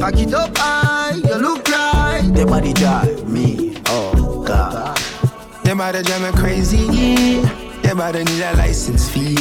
Cock 0.00 0.18
it 0.18 0.34
up 0.34 0.56
high, 0.58 1.14
you 1.14 1.34
look 1.36 1.68
right. 1.68 2.22
Your 2.34 2.46
body 2.46 2.72
drive 2.72 3.28
me, 3.28 3.76
oh 3.86 4.44
God. 4.46 4.98
Your 5.64 5.76
body 5.76 6.02
drive 6.02 6.22
me 6.22 6.40
crazy. 6.40 7.65
Your 7.86 7.94
body 7.94 8.24
need 8.24 8.42
a 8.42 8.52
license 8.56 9.08
fee. 9.08 9.36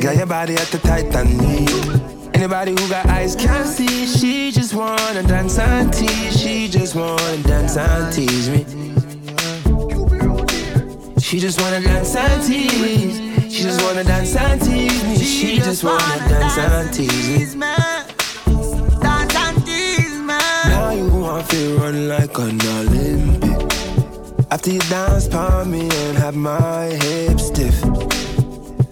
Got 0.00 0.16
your 0.16 0.26
body 0.26 0.54
at 0.54 0.68
the 0.68 0.78
tight 0.78 1.14
and. 1.16 1.40
Anybody 2.34 2.72
who 2.72 2.88
got 2.88 3.06
eyes 3.06 3.34
can't 3.34 3.66
see. 3.66 4.06
She 4.06 4.50
just 4.52 4.74
wanna 4.74 5.22
dance 5.22 5.58
and 5.58 5.90
tease. 5.92 6.38
She 6.38 6.68
just 6.68 6.94
wanna 6.94 7.38
dance 7.42 7.76
and 7.78 8.12
tease 8.12 8.50
me. 8.50 8.64
She 11.20 11.40
just 11.40 11.60
wanna 11.60 11.80
dance 11.80 12.14
and 12.14 12.42
tease. 12.46 13.52
She 13.52 13.62
just 13.62 13.82
wanna 13.82 14.04
dance 14.04 14.36
and 14.36 14.60
tease 14.60 15.04
me. 15.04 15.16
She 15.16 15.56
just 15.56 15.82
wanna 15.82 16.28
dance 16.28 16.58
and 16.58 16.92
tease 16.92 17.56
me. 17.56 17.66
Now 20.68 20.90
you 20.90 21.08
want 21.08 21.48
to 21.48 21.56
feel 21.56 21.78
run 21.80 22.08
like 22.08 22.38
an 22.38 22.60
Olympic. 22.60 23.45
After 24.48 24.70
you 24.70 24.80
dance 24.80 25.28
on 25.34 25.70
me 25.72 25.88
and 25.90 26.18
have 26.18 26.36
my 26.36 26.84
hips 26.86 27.48
stiff. 27.48 27.82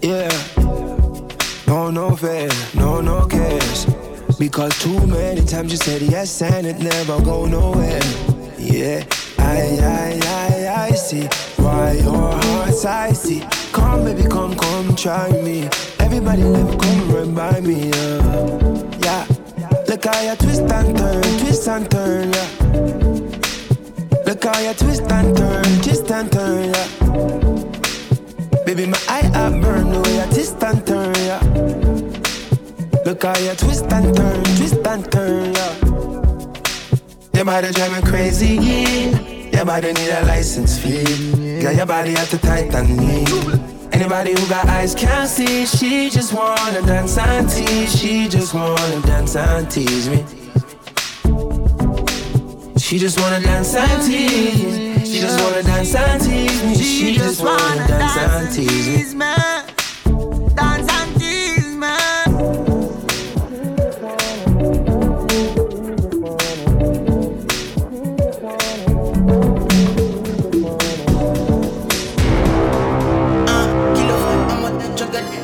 Yeah. 0.01 0.29
No, 1.65 1.89
no 1.89 2.15
fair, 2.15 2.49
no, 2.75 2.99
no 3.01 3.25
cares. 3.25 3.85
Because 4.37 4.77
too 4.79 5.07
many 5.07 5.41
times 5.45 5.71
you 5.71 5.77
said 5.77 6.01
yes 6.01 6.41
and 6.41 6.67
it 6.67 6.79
never 6.79 7.21
go 7.21 7.45
nowhere. 7.45 8.01
Yeah, 8.59 9.05
I, 9.39 9.79
I, 9.81 10.19
I, 10.23 10.87
I 10.87 10.91
see 10.91 11.25
why 11.55 11.93
your 11.93 12.33
heart's 12.33 12.83
icy. 12.83 13.41
Come, 13.71 14.03
baby, 14.03 14.23
come, 14.23 14.55
come, 14.55 14.95
try 14.95 15.29
me. 15.41 15.69
Everybody 15.99 16.43
me 16.43 16.77
come 16.77 17.11
run 17.11 17.33
by 17.33 17.61
me. 17.61 17.91
Uh. 17.93 18.83
Yeah, 18.99 19.25
look 19.87 20.03
how 20.03 20.21
you 20.21 20.35
twist 20.35 20.61
and 20.61 20.97
turn, 20.97 21.23
twist 21.39 21.67
and 21.69 21.89
turn. 21.89 22.33
Yeah. 22.33 22.64
Look 24.35 24.53
how 24.53 24.59
you 24.59 24.73
twist 24.73 25.09
and 25.09 25.37
turn, 25.37 25.63
twist 25.81 26.11
and 26.11 26.29
turn, 26.29 26.65
yeah. 26.65 26.87
Baby, 28.65 28.85
my 28.85 28.99
eye 29.07 29.31
up 29.33 29.53
burn 29.61 29.91
the 29.93 30.01
way 30.01 30.17
you 30.17 30.25
twist 30.25 30.61
and 30.61 30.85
turn, 30.85 31.15
yeah. 31.23 31.39
Look 33.05 33.23
how 33.23 33.37
you 33.37 33.55
twist 33.55 33.85
and 33.93 34.13
turn, 34.13 34.43
twist 34.43 34.85
and 34.85 35.09
turn, 35.09 35.53
yeah. 35.53 35.73
Your 37.33 37.45
body 37.45 37.71
drive 37.71 37.93
me 37.93 38.01
crazy, 38.11 38.55
yeah. 38.55 39.19
Your 39.55 39.65
body 39.65 39.93
need 39.93 40.09
a 40.09 40.25
license 40.25 40.79
fee. 40.79 41.61
Got 41.61 41.75
your 41.77 41.85
body 41.85 42.17
at 42.17 42.27
the 42.27 42.37
tight 42.37 42.75
and 42.75 42.97
neat. 42.97 43.29
Anybody 43.93 44.31
who 44.31 44.49
got 44.49 44.67
eyes 44.67 44.93
can't 44.93 45.29
see. 45.29 45.65
She 45.65 46.09
just 46.09 46.33
wanna 46.33 46.81
dance 46.81 47.17
and 47.17 47.49
tease. 47.49 47.97
She 47.97 48.27
just 48.27 48.53
wanna 48.53 49.01
dance 49.03 49.37
and 49.37 49.71
tease 49.71 50.09
me. 50.09 50.44
She 52.85 52.99
just 52.99 53.19
wanna 53.19 53.39
dance 53.39 53.73
and 53.73 54.03
tease 54.03 54.63
me. 54.63 55.03
She 55.03 55.19
just 55.19 55.41
wanna 55.41 55.63
dance 55.63 55.95
and 55.95 56.21
tease 56.21 56.63
me. 56.63 56.75
She, 56.75 56.83
she 56.83 57.15
just 57.15 57.41
wanna, 57.43 57.87
dance, 57.87 58.15
and 58.15 58.53
tease 58.53 59.15
me. 59.15 59.25
Dance 60.53 60.91
and 60.93 61.19
tease 61.19 61.65
me. 61.65 61.87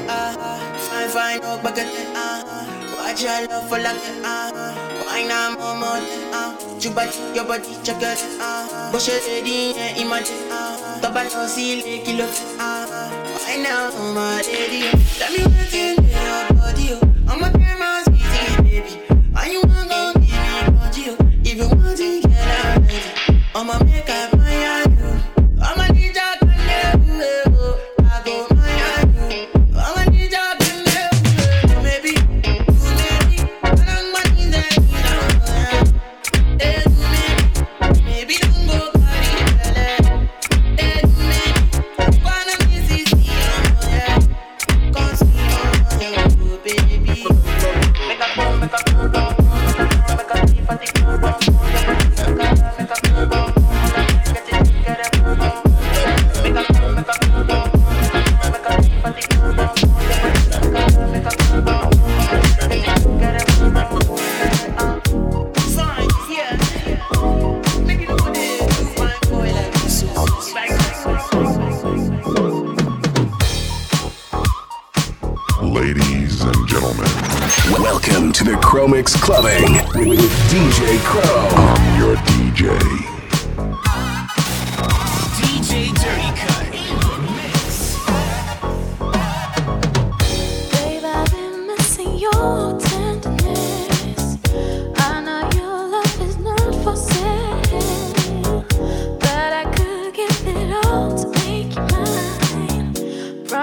Ah, 0.08 0.36
ah, 0.38 0.60
fine, 0.78 1.10
fine, 1.10 1.40
no 1.42 1.58
bucket. 1.64 1.88
Ah, 2.14 2.46
watch 2.98 3.24
your 3.24 3.48
love 3.48 3.68
for 3.68 3.80
like 3.80 3.98
you 6.84 6.92
body, 6.92 7.12
your 7.36 7.46
body, 7.46 7.78
check 7.84 8.02
it. 8.02 8.20
But 8.92 9.00
she 9.00 9.12
ready, 9.12 9.74
yeah, 9.76 9.98
imagine. 9.98 10.50
Top 11.02 11.16
and 11.16 11.32
no 11.34 11.46
seal, 11.46 11.82
kilo. 12.04 12.26
Why 12.58 13.58
now, 13.62 13.92
my 14.14 14.42
lady? 14.42 14.90
tell 15.18 15.32
me 15.32 15.44
work 15.46 15.74
in 15.74 15.96
your 16.04 16.48
body, 16.58 16.94
oh. 16.94 17.02
I'm 17.28 17.44
a 17.44 17.71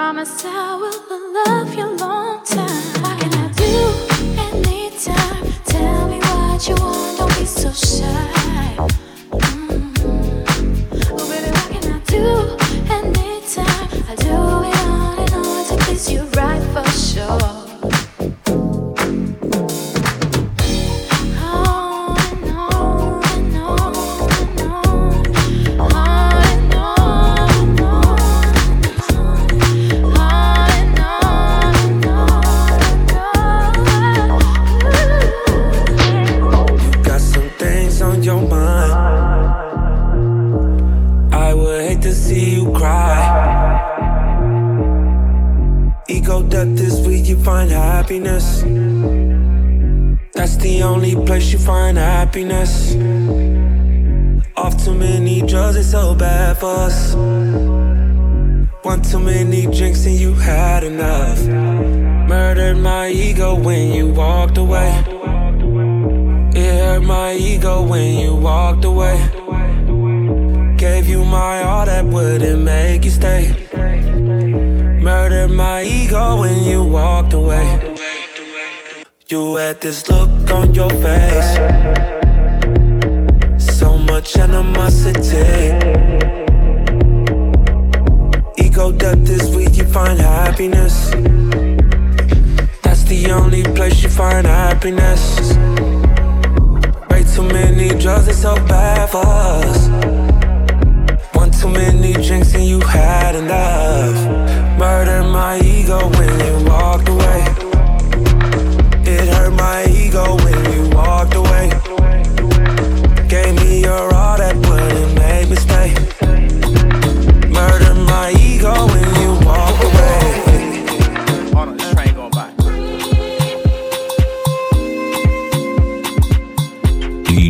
promise 0.08 0.42
I 0.42 0.74
will 0.74 1.34
love 1.34 1.74
you 1.74 1.84
long 1.98 2.42
time. 2.42 3.37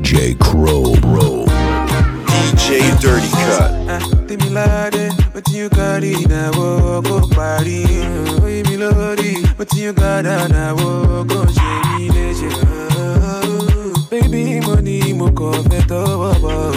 DJ 0.01 0.39
Crow, 0.39 0.95
bro. 1.01 1.45
DJ 2.27 3.01
Dirty 3.01 3.29
Cut. 3.31 4.29
Temi 4.29 4.49
lade, 4.49 5.11
but 5.33 5.49
you 5.51 5.69
got 5.71 6.05
it 6.05 6.29
now, 6.29 6.53
go 6.53 7.27
party. 7.31 7.85
Oye 8.45 8.63
mi 8.63 8.77
but 9.57 9.75
you 9.75 9.93
got 9.93 10.25
it 10.25 10.51
now, 10.53 10.77
go 10.77 11.45
shemi. 11.47 12.11
Baby, 14.09 14.61
money 14.61 15.13
mo 15.15 15.33
ko 15.33 15.51
fe 15.65 15.81
wabo. 15.91 16.71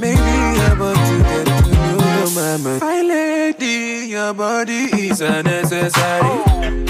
Maybe 0.00 0.18
I 0.18 0.74
want 0.76 0.98
to 0.98 1.22
get 1.22 1.46
to 1.46 1.70
know 1.70 2.02
your 2.18 2.30
mama. 2.34 2.78
Hi 2.82 3.00
lady, 3.02 4.08
your 4.10 4.34
body 4.34 4.90
is 5.06 5.20
unnecessary. 5.20 6.80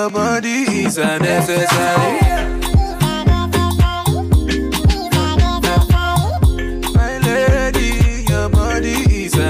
your 0.00 0.08
body 0.08 0.64
is 0.84 0.96
unnecessary. 0.96 2.20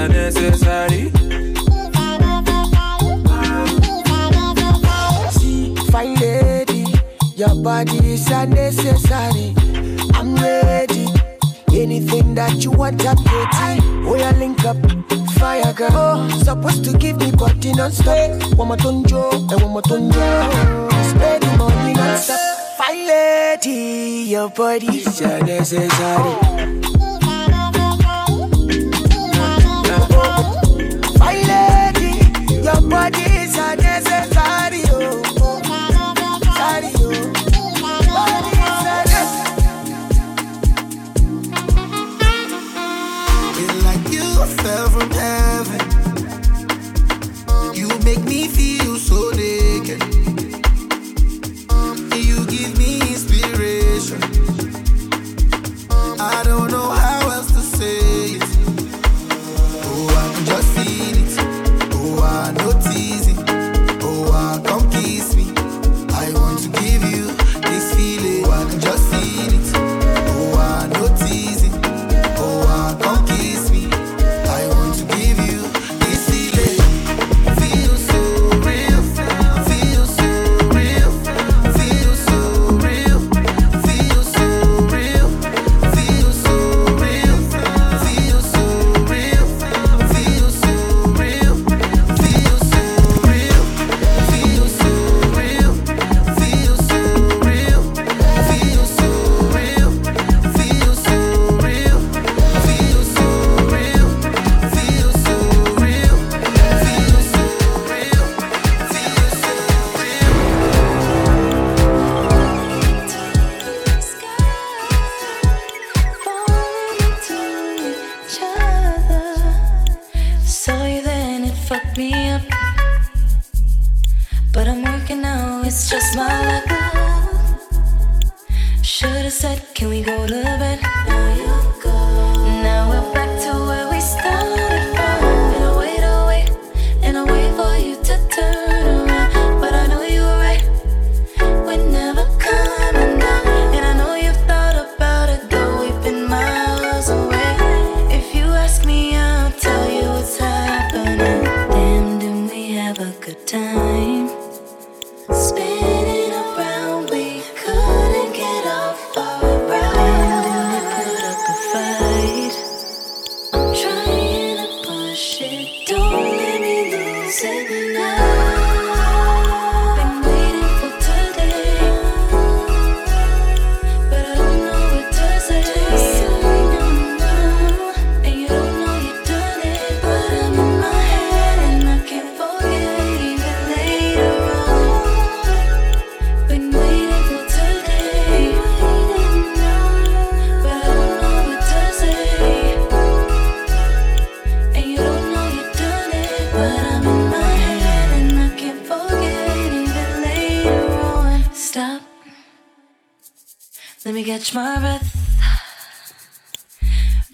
Necessary. 0.09 1.11
See, 5.31 5.75
fine 5.91 6.15
lady, 6.15 6.85
your 7.35 7.55
body 7.63 7.97
is 8.13 8.29
unnecessary. 8.29 9.53
I'm 10.15 10.35
ready. 10.35 11.07
Anything 11.71 12.35
that 12.35 12.63
you 12.63 12.71
want, 12.71 13.05
I'm 13.05 13.23
ready. 13.23 13.79
We 14.09 14.21
are 14.23 14.33
link 14.33 14.65
up 14.65 14.77
gaga. 15.73 15.89
Oh, 15.93 16.29
supposed 16.43 16.83
to 16.85 16.97
give 16.97 17.17
me 17.17 17.31
body 17.31 17.73
non-stop. 17.73 18.57
One 18.57 18.67
more 18.69 18.77
tonjo, 18.77 19.31
and 19.51 19.61
one 19.61 19.71
more 19.71 19.81
tonjo. 19.81 20.89
Spread 21.09 21.41
the 21.41 21.57
money 21.57 21.93
non-stop. 21.93 22.39
Fine 22.77 23.07
your 24.29 24.49
body 24.49 24.87
is 24.87 25.21
necessary. 25.21 26.33
Fine 31.17 31.47
lady, 31.47 32.11
your 32.63 32.81
body 32.89 33.30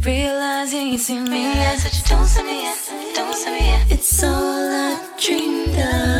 realizing 0.07 0.87
you 0.87 0.97
see 0.97 1.19
me. 1.19 1.51
as 1.67 1.83
what 1.83 1.93
you 1.97 2.03
don't 2.07 2.25
see 2.25 2.43
me, 2.43 2.63
don't 3.13 3.35
see 3.35 3.51
me. 3.51 3.75
It's 3.89 4.23
all 4.23 4.31
I 4.31 4.97
dreamed 5.19 5.77
of. 5.77 6.16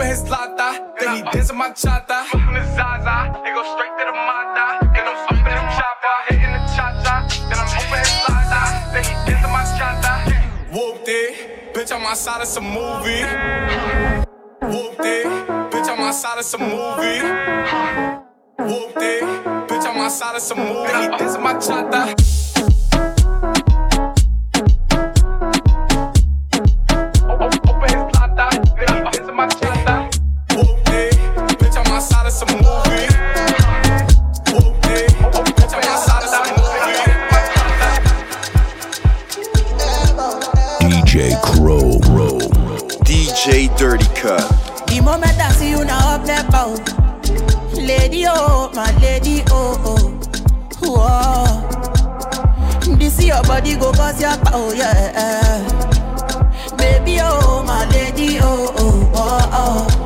Open 0.00 0.12
his 0.12 0.30
lata, 0.30 0.94
then 0.98 1.16
he 1.16 1.22
dancing 1.30 1.58
my 1.58 1.68
chata. 1.72 2.24
Open 2.32 2.54
his 2.54 2.74
Zaza, 2.74 3.36
it 3.44 3.52
go 3.52 3.62
straight 3.76 3.92
to 3.98 4.04
the 4.08 4.12
mata. 4.16 4.88
Then 4.94 5.06
I'm 5.06 5.36
in 5.36 5.44
the 5.44 5.60
chopper, 5.76 6.16
hitting 6.30 6.52
the 6.52 6.60
cha 6.72 6.88
cha. 7.04 7.28
Then 7.50 7.58
I'm 7.60 7.68
open 7.68 7.98
his 7.98 8.16
lata, 8.26 8.62
then 8.94 9.04
he 9.04 9.12
dancing 9.28 9.52
my 9.52 9.62
chata. 9.76 10.12
Whooped 10.72 11.06
it, 11.06 11.74
bitch, 11.74 11.92
I'm 11.92 12.06
outside 12.06 12.40
of 12.40 12.48
some 12.48 12.64
movie. 12.64 13.24
Whooped 14.72 15.04
it, 15.04 15.26
bitch, 15.70 15.88
I'm 15.90 16.00
outside 16.00 16.38
of 16.38 16.44
some 16.46 16.62
movie. 16.62 17.20
Whooped 18.56 19.02
it, 19.02 19.22
bitch, 19.68 19.84
I'm 19.84 19.98
outside 19.98 20.34
of 20.34 20.40
some 20.40 20.60
movie. 20.60 20.92
Then 20.92 21.12
he 21.12 21.18
dancing 21.18 21.42
my 21.42 21.54
chata. 21.56 22.39
Outside 32.12 32.26
of 32.26 32.32
some 32.32 32.48
movie. 32.58 33.06
Whooped 34.52 34.86
it, 34.86 35.10
bitch, 35.56 35.74
I'm 35.74 35.82
outside 35.84 36.24
of 36.24 36.30
some 36.30 36.46
DJ 40.80 41.14
Crow. 41.42 41.98
DJ 43.04 43.76
Dirty 43.76 44.06
Cut. 44.14 44.44
The 44.88 45.00
moment 45.00 45.38
I 45.38 45.52
see 45.52 45.70
you 45.70 45.84
now 45.84 46.14
up 46.16 46.24
there, 46.24 46.44
bow. 46.50 46.74
Lady, 47.74 48.24
oh, 48.26 48.70
my 48.74 48.90
lady, 49.00 49.42
oh, 49.48 49.76
oh. 49.84 50.10
Whoa. 50.82 51.46
This 52.96 53.22
your 53.24 53.42
body 53.44 53.76
go 53.76 53.92
cause 53.92 54.20
your 54.20 54.36
power, 54.38 54.74
yeah. 54.74 55.62
Baby, 56.76 57.18
oh, 57.22 57.62
my 57.66 57.88
lady, 57.90 58.38
oh, 58.40 58.72
oh, 58.76 59.10
oh, 59.14 59.48
oh. 59.52 59.99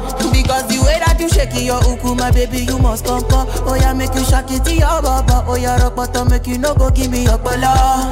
You 1.24 1.30
shake 1.30 1.54
your 1.64 1.80
uku, 1.88 2.14
my 2.14 2.30
baby, 2.30 2.58
you 2.68 2.78
must 2.78 3.04
come, 3.06 3.24
come. 3.28 3.48
Oh, 3.64 3.74
yeah, 3.80 3.92
make 3.94 4.12
you 4.14 4.24
shake 4.24 4.50
it 4.50 4.64
to 4.64 4.74
your 4.74 5.00
baba. 5.00 5.44
Oh, 5.48 5.56
yeah, 5.56 5.80
rock 5.80 5.96
bottom, 5.96 6.28
make 6.28 6.46
you 6.46 6.58
no 6.58 6.74
go 6.74 6.90
give 6.90 7.10
me 7.10 7.24
your 7.24 7.38
bala. 7.38 8.10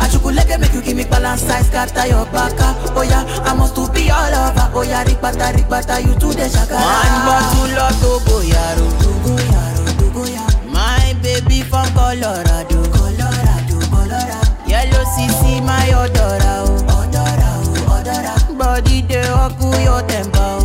Achukuleke 0.00 0.58
make 0.58 0.72
you 0.72 0.80
give 0.80 0.96
me 0.96 1.04
balance 1.04 1.42
size, 1.42 1.66
scatter 1.66 2.06
your 2.08 2.24
baka. 2.32 2.72
Oh, 2.96 3.02
yeah, 3.02 3.24
I 3.44 3.52
must 3.54 3.74
to 3.76 3.90
be 3.92 4.10
all 4.10 4.32
over. 4.32 4.70
Oh, 4.74 4.82
yeah, 4.82 5.04
rikbata, 5.04 5.52
rikbata, 5.52 6.00
you 6.00 6.14
to 6.16 6.28
the 6.32 6.48
shaka. 6.48 6.74
One 6.80 7.16
bottle 7.28 7.76
of 7.84 7.92
Togo, 8.00 8.40
yaro, 8.40 8.86
Togo, 9.02 9.36
yaro, 9.36 9.84
Togo, 10.00 10.22
yaro. 10.24 10.72
My 10.72 11.12
baby 11.22 11.60
from 11.62 11.86
Colorado, 11.92 12.80
Colorado, 12.96 13.76
Colorado. 13.92 14.48
Yellow 14.66 15.04
CC, 15.12 15.60
my 15.64 15.92
odora, 15.92 16.64
oh, 16.64 16.80
odora, 16.96 17.50
oh, 17.60 17.92
odora. 18.00 18.34
Body 18.56 19.02
de 19.02 19.20
oku 19.44 19.68
your 19.84 20.00
temper, 20.08 20.40
oh, 20.40 20.63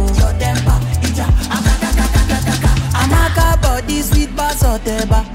sweet 4.01 4.35
bass 4.35 4.63
oteba. 4.63 5.25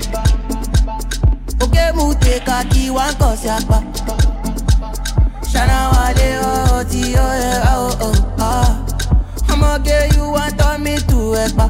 Oke 1.60 1.84
mute 1.96 2.40
kaki 2.44 2.90
wan 2.90 3.14
kosi 3.14 3.48
apa. 3.48 3.82
Shana 5.50 5.90
wale 5.92 6.28
oh 6.42 6.84
ti 6.90 7.14
oh 7.16 8.36
ah. 8.38 8.80
I'ma 9.48 9.78
get 9.78 10.14
you 10.16 10.30
want 10.30 10.58
turn 10.58 10.82
me 10.82 10.96
to 10.96 11.34
ekpa. 11.44 11.66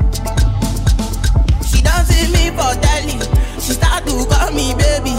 She 1.69 1.81
see 2.09 2.27
me 2.33 2.51
for 2.57 2.73
telly. 2.83 3.17
She 3.61 3.73
start 3.73 4.05
to 4.07 4.25
call 4.31 4.51
me 4.53 4.75
baby. 4.75 5.15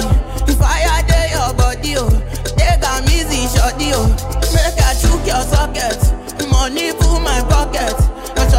If 0.47 0.61
I 0.61 1.01
dey 1.07 1.31
your 1.33 1.53
body 1.53 1.95
oh, 1.97 2.09
take 2.57 2.83
am 2.83 3.03
easy 3.05 3.47
shorty 3.53 3.91
oh. 3.93 4.07
Make 4.53 4.79
I 4.81 4.93
chook 5.01 5.25
your 5.25 5.41
socket. 5.51 5.99
Money 6.49 6.91
full 6.91 7.19
my 7.19 7.41
pocket. 7.49 7.93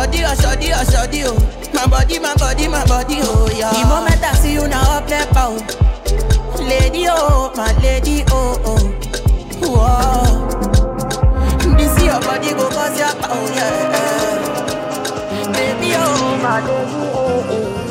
Shorty 0.07 0.23
oh 0.25 0.35
shorty 0.37 0.69
oh 0.73 0.85
shorty 0.85 1.23
oh. 1.25 1.37
My 1.75 1.85
body 1.87 2.19
my 2.21 2.35
body 2.37 2.69
my 2.69 2.85
body 2.87 3.17
oh 3.23 3.49
yeah. 3.57 3.71
The 3.73 3.85
moment 3.89 4.23
I 4.23 4.35
see 4.35 4.53
you 4.53 4.69
now 4.69 4.99
up 4.99 5.09
there 5.09 5.27
pow. 5.27 5.57
Lady 6.63 7.07
oh 7.09 7.53
my 7.57 7.73
lady 7.83 8.23
oh 8.29 8.57
oh. 8.65 8.79
Whoa. 9.67 10.47
This 11.77 12.03
your 12.05 12.21
body 12.21 12.53
go 12.53 12.69
cause 12.71 12.99
your 12.99 13.15
power 13.21 13.51
yeah. 13.51 13.89
Baby 15.53 15.95
oh 15.97 16.39
my 16.41 16.61
lady 16.61 16.93
oh 17.13 17.45
oh. 17.51 17.83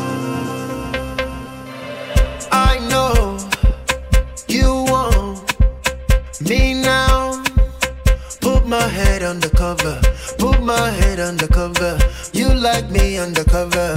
I 2.51 2.79
know 2.89 3.37
you 4.47 4.69
want 4.89 5.43
me 6.49 6.73
now. 6.81 7.43
Put 8.39 8.65
my 8.67 8.87
head 8.87 9.21
under 9.23 9.49
cover. 9.49 9.99
Put 10.37 10.61
my 10.63 10.89
head 10.91 11.19
under 11.19 11.47
cover. 11.47 11.97
Undercover. 13.25 13.95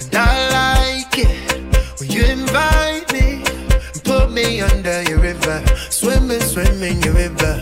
And 0.00 0.14
I 0.14 0.48
like 0.56 1.18
it 1.18 2.00
when 2.00 2.10
you 2.10 2.24
invite 2.24 3.12
me. 3.12 3.44
and 3.92 4.04
Put 4.04 4.32
me 4.32 4.62
under 4.62 5.02
your 5.02 5.18
river. 5.18 5.62
Swimming, 5.90 6.40
swimming 6.40 7.02
your 7.02 7.12
river. 7.12 7.61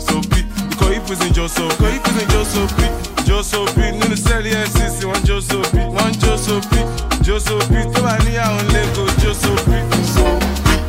so 0.00 0.20
beat 0.30 0.46
Because 0.70 0.90
if 0.96 1.10
it's 1.10 1.24
in 1.26 1.32
just 1.32 1.54
so 1.56 1.68
Because 1.68 1.94
if 1.96 2.06
it's 2.06 2.22
in 2.22 2.28
just 2.30 2.50
so 2.54 2.62
beat 2.76 2.92
Just 3.26 3.50
so 3.50 3.64
beat 3.74 3.92
No 3.98 4.06
the 4.06 4.16
sell 4.16 4.44
yeah 4.44 4.64
six 4.64 5.04
one 5.04 5.22
just 5.24 5.48
so 5.48 5.62
beat 5.72 5.88
One 5.88 6.12
just 6.14 6.44
so 6.46 6.60
beat 6.70 6.88
Just 7.22 7.46
so 7.46 7.58
beat 7.70 7.86
Tó 7.94 8.02
bá 8.02 8.16
ní 8.24 8.32
àwọn 8.36 8.66
lẹ́kọ̀ọ́ 8.74 9.20
just 9.22 9.40
so 9.42 9.52
beat 9.68 9.86
So 10.14 10.24
beat 10.64 10.82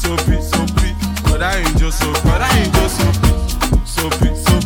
So 0.00 0.10
beat 0.26 0.42
so 0.42 0.60
beat 0.78 0.96
But 1.28 1.42
I 1.42 1.56
ain't 1.58 1.76
just 1.78 1.98
so 2.00 2.12
But 2.24 2.40
I 2.42 2.50
ain't 2.60 2.74
just 2.74 2.96
so 2.98 3.06
beat 3.22 3.38
So 3.94 4.04
beat 4.20 4.36
so 4.46 4.59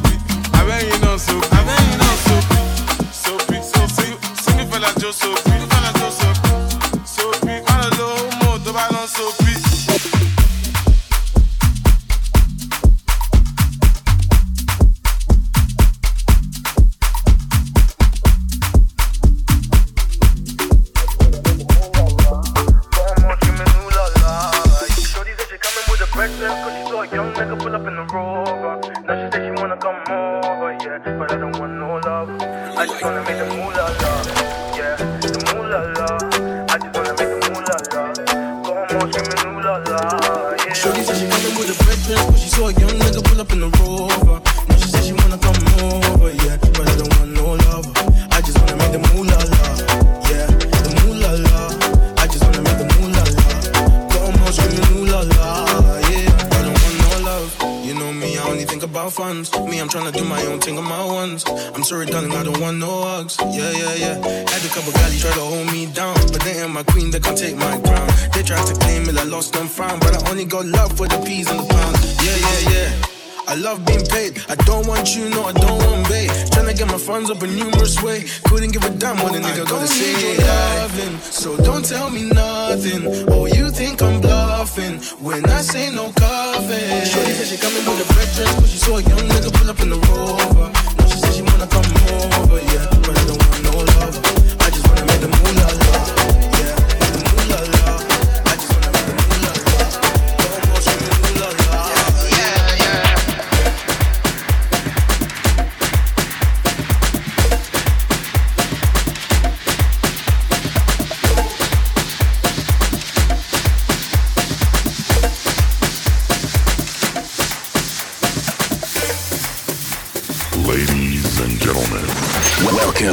a 77.45 77.47
numerous 77.47 78.03
way. 78.03 78.25
Couldn't 78.45 78.73
give 78.73 78.85
a 78.85 78.91
damn 78.91 79.17
what 79.19 79.35
a 79.37 79.39
nigga 79.39 79.69
gotta 79.69 79.87
say. 79.87 80.39
Loving, 80.39 81.19
so 81.21 81.57
don't 81.59 81.85
tell 81.85 82.11
me 82.11 82.23
nothing. 82.31 83.03
Oh, 83.29 83.47
you 83.47 83.71
think 83.71 84.03
I'm 84.03 84.21
bluffing 84.21 84.99
when 85.21 85.45
I 85.47 85.61
say 85.61 85.91
no 85.91 86.11
coffee. 86.13 87.05
Shorty 87.05 87.33
said 87.33 87.49
she 87.49 87.57
coming 87.57 87.85
with 87.85 88.05
a 88.05 88.07
red 88.17 88.29
dress, 88.35 88.55
but 88.61 88.69
she 88.69 88.79
saw 88.79 88.97
a 88.97 89.03
young 89.03 89.29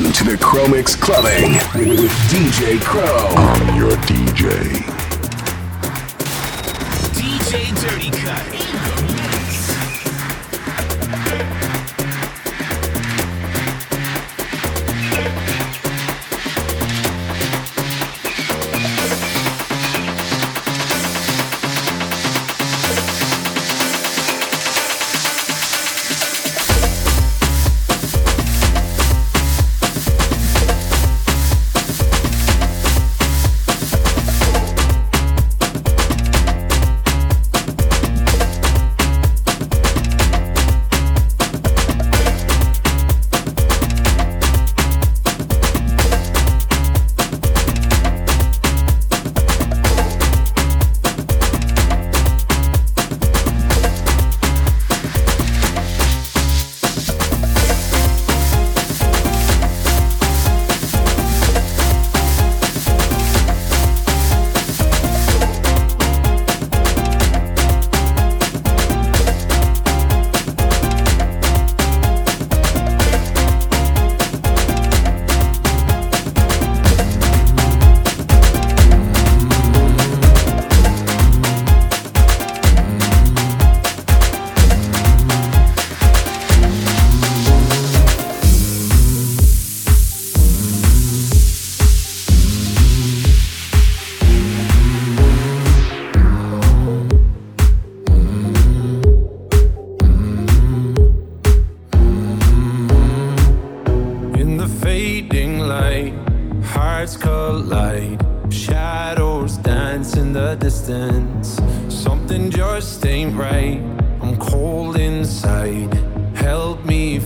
Welcome 0.01 0.25
to 0.25 0.31
the 0.31 0.43
Chromix 0.43 0.99
Clubbing 0.99 1.53
with 1.99 2.11
DJ 2.31 2.81
Crow. 2.81 3.27
I'm 3.35 3.77
your 3.77 3.91
DJ. 3.97 5.00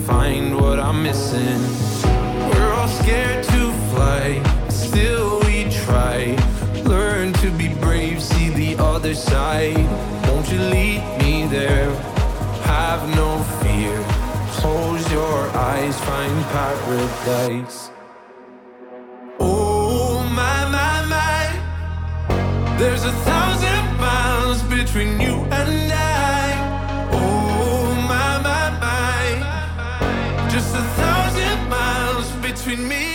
find 0.05 0.55
what 0.55 0.79
I'm 0.79 1.03
missing. 1.03 1.61
We're 2.49 2.73
all 2.73 2.87
scared 2.87 3.43
to 3.45 3.71
fly, 3.91 4.41
still 4.69 5.39
we 5.41 5.69
try. 5.69 6.35
Learn 6.83 7.33
to 7.33 7.51
be 7.51 7.69
brave, 7.75 8.21
see 8.21 8.49
the 8.49 8.81
other 8.81 9.15
side. 9.15 9.87
Won't 10.27 10.51
you 10.51 10.59
lead 10.59 11.01
me 11.19 11.47
there? 11.47 11.89
Have 12.63 13.01
no 13.15 13.41
fear. 13.61 13.95
Close 14.59 15.11
your 15.11 15.39
eyes, 15.71 15.99
find 16.01 16.43
paradise. 16.55 17.89
Oh 19.39 20.23
my 20.39 20.59
my 20.75 20.95
my, 21.13 22.77
there's 22.77 23.03
a 23.03 23.11
thousand 23.11 23.97
miles 23.99 24.61
between 24.63 25.19
you 25.19 25.35
and 25.51 25.94
between 32.75 32.89
me 32.89 33.14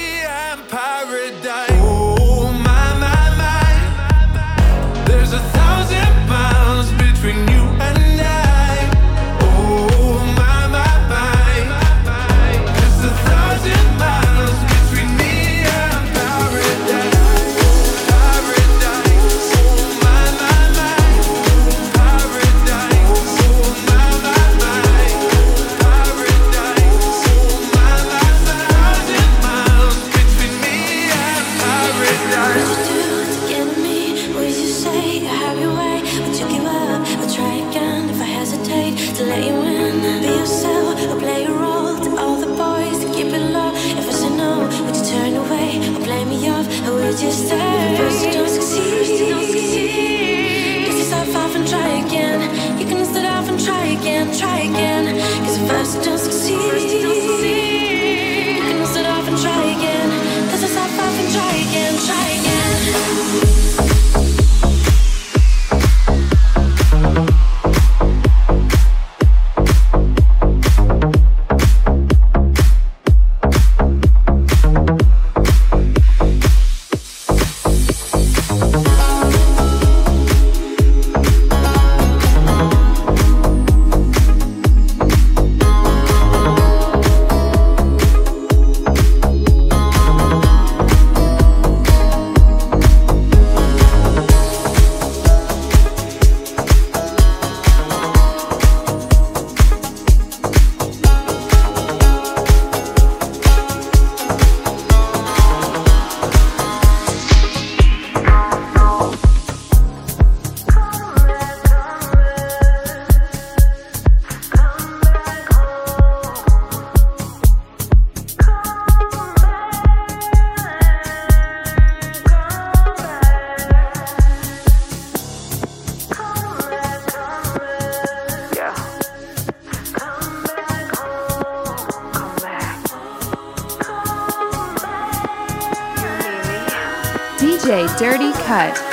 Zeit. 138.51 138.90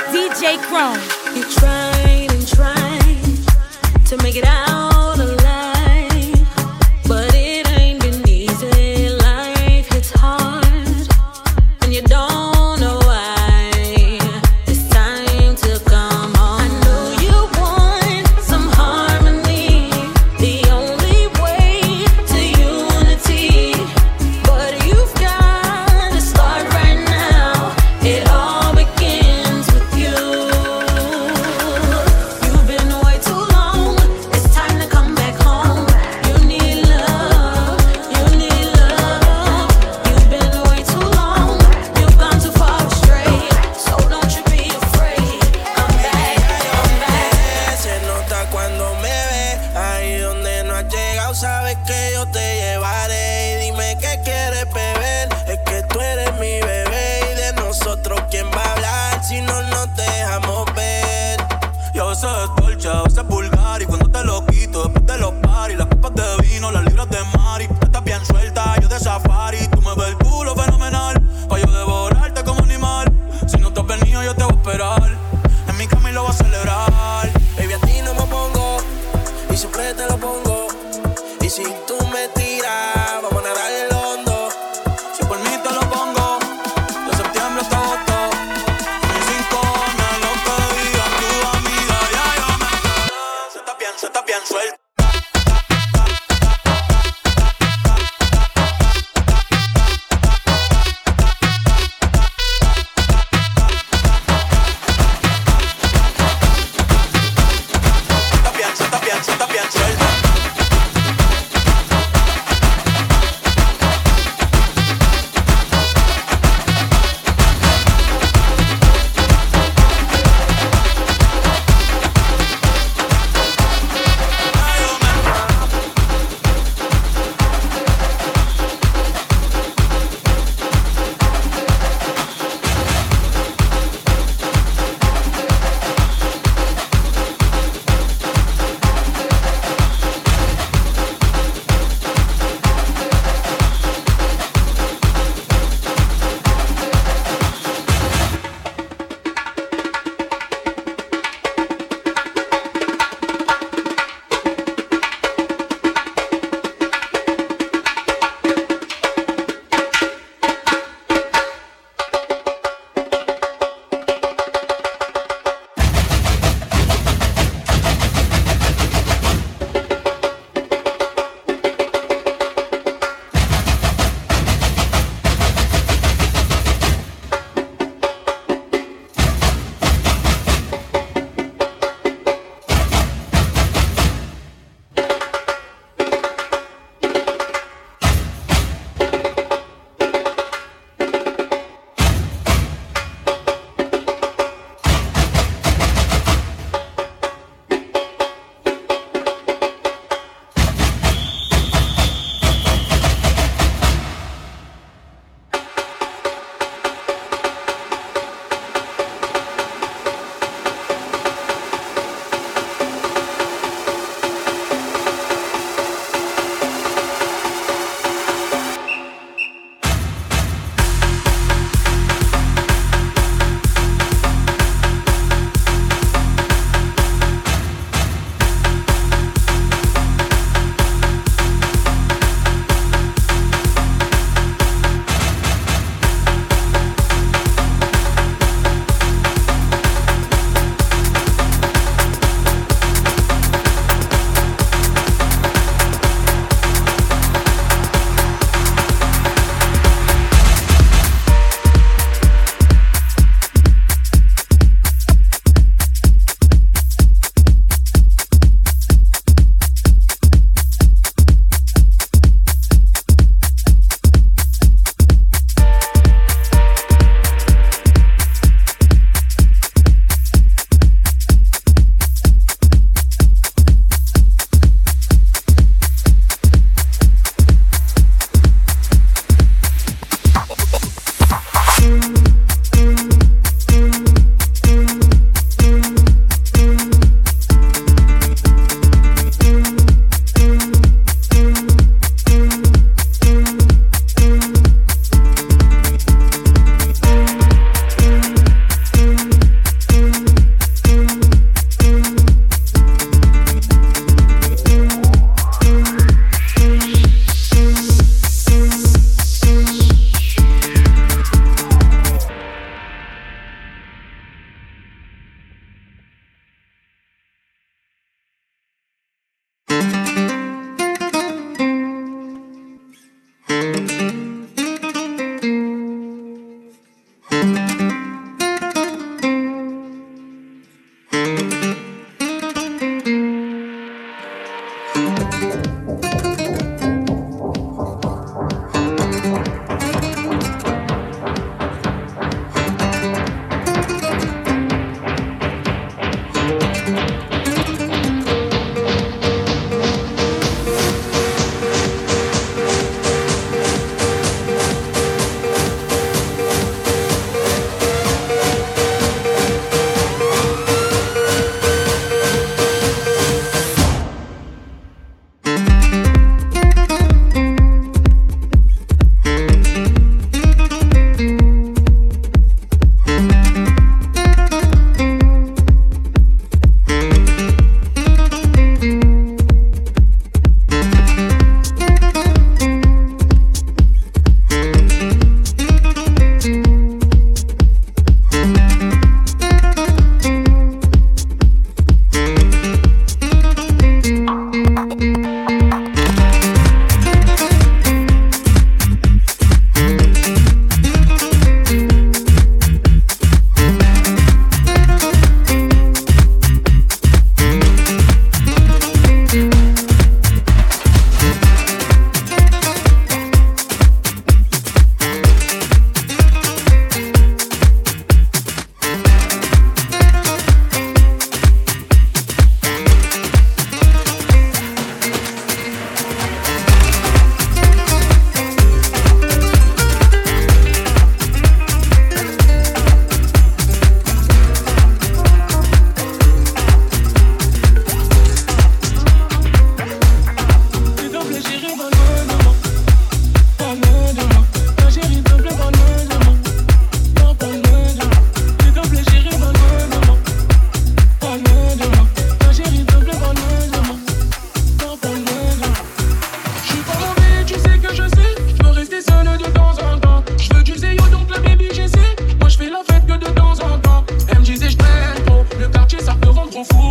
DJ 466.58 466.87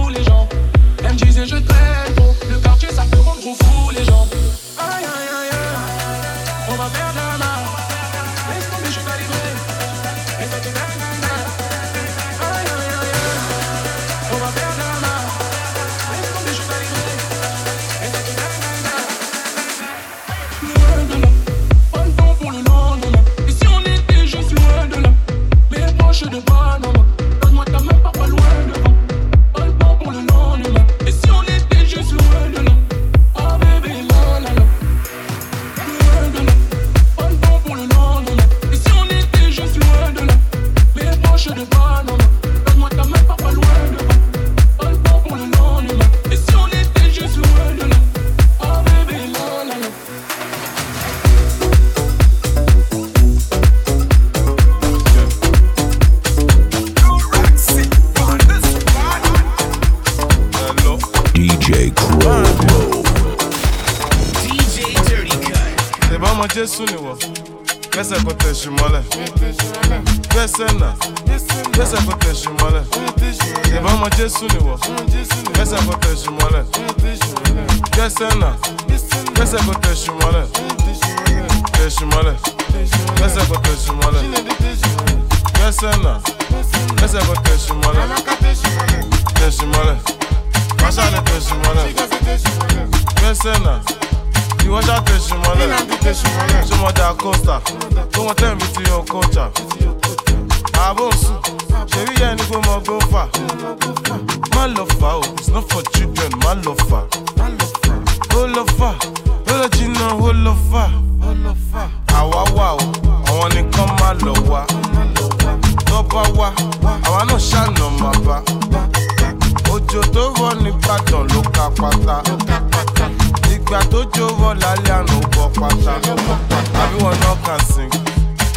àbí 126.98 127.04
wọn 127.04 127.20
náà 127.20 127.36
kàn 127.46 127.60
sing 127.76 127.90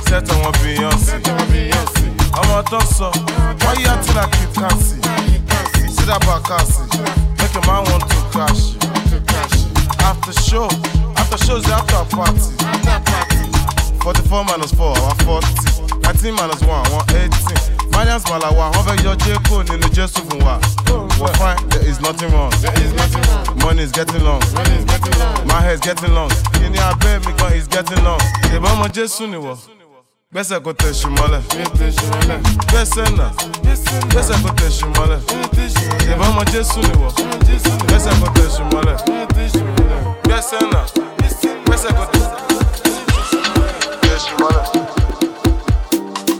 sẹ́tọ̀ 0.09 0.35
wọn 0.43 0.53
beyonce 0.63 1.15
ọmọ 2.41 2.63
tó 2.71 2.81
sọ 2.99 3.11
wọ́n 3.61 3.81
yá 3.85 3.97
tí 4.03 4.13
la 4.15 4.25
kì 4.27 4.45
í 4.45 4.61
kàn 4.61 4.77
sí. 4.83 4.97
Sídà 5.97 6.19
bàkàsì 6.27 6.83
make 7.39 7.57
a 7.57 7.67
man 7.67 7.85
want 7.85 8.05
to 8.09 8.17
crash. 8.33 8.63
After 10.09 10.33
show 10.33 10.69
after 11.17 11.39
show 11.45 11.57
is 11.57 11.69
after 11.71 12.05
party. 12.17 12.51
Forty 14.03 14.23
four 14.29 14.45
minus 14.45 14.73
four 14.73 14.95
àwọn 14.97 15.17
forty. 15.25 15.55
Nineteen 16.03 16.35
minus 16.35 16.63
one 16.63 16.83
àwọn 16.85 17.03
eighteen. 17.17 17.59
Finance 17.93 18.25
malawa 18.31 18.71
wọn 18.71 18.85
fẹ́ 18.87 19.05
yọ 19.05 19.15
jẹ́kọ̀ 19.15 19.65
nínú 19.69 19.89
jésù 19.95 20.21
fún 20.29 20.43
wa 20.45 20.59
we're 21.21 21.35
fine. 21.35 21.69
There 21.69 21.87
is 21.87 22.01
nothing 22.01 22.31
wrong. 22.33 22.53
Money 23.63 23.83
is 23.83 23.93
getting 23.93 24.25
long 24.25 24.41
my 25.47 25.61
hair 25.61 25.75
is 25.75 25.81
getting 25.81 26.13
long 26.15 26.31
kíni 26.55 26.79
abẹ́ 26.79 27.19
mi 27.27 27.33
gan 27.39 27.53
is 27.53 27.67
getting 27.69 28.03
long 28.05 28.21
ìbọn 28.55 28.71
ọmọ 28.75 28.87
jésù 28.95 29.27
ni 29.31 29.37
wọ? 29.37 29.55
Gbẹ́sẹ̀ 30.33 30.61
kò 30.65 30.73
tẹ̀sù 30.73 31.09
mọ́lẹ̀. 31.17 31.41
Gbẹ́sẹ̀ 32.71 33.07
nà 33.19 33.27
gbẹ́sẹ̀ 34.11 34.37
kò 34.45 34.51
tẹ̀sù 34.59 34.87
mọ́lẹ̀. 34.97 35.21
Ìbọn 36.13 36.27
ọmọ 36.31 36.43
jésù 36.53 36.79
ni 36.87 36.93
wọ? 37.03 37.09
Gbẹ́sẹ̀ 37.89 38.13
kò 38.21 38.29
tẹ̀sù 38.37 38.63
mọ́lẹ̀. 38.73 38.97
Gbẹ́sẹ̀ 40.25 40.61
nà 40.73 40.81
gbẹ́sẹ̀ 41.67 41.91
kò 41.99 42.05
tẹ̀sù 44.03 44.35
mọ́lẹ̀. 44.41 44.65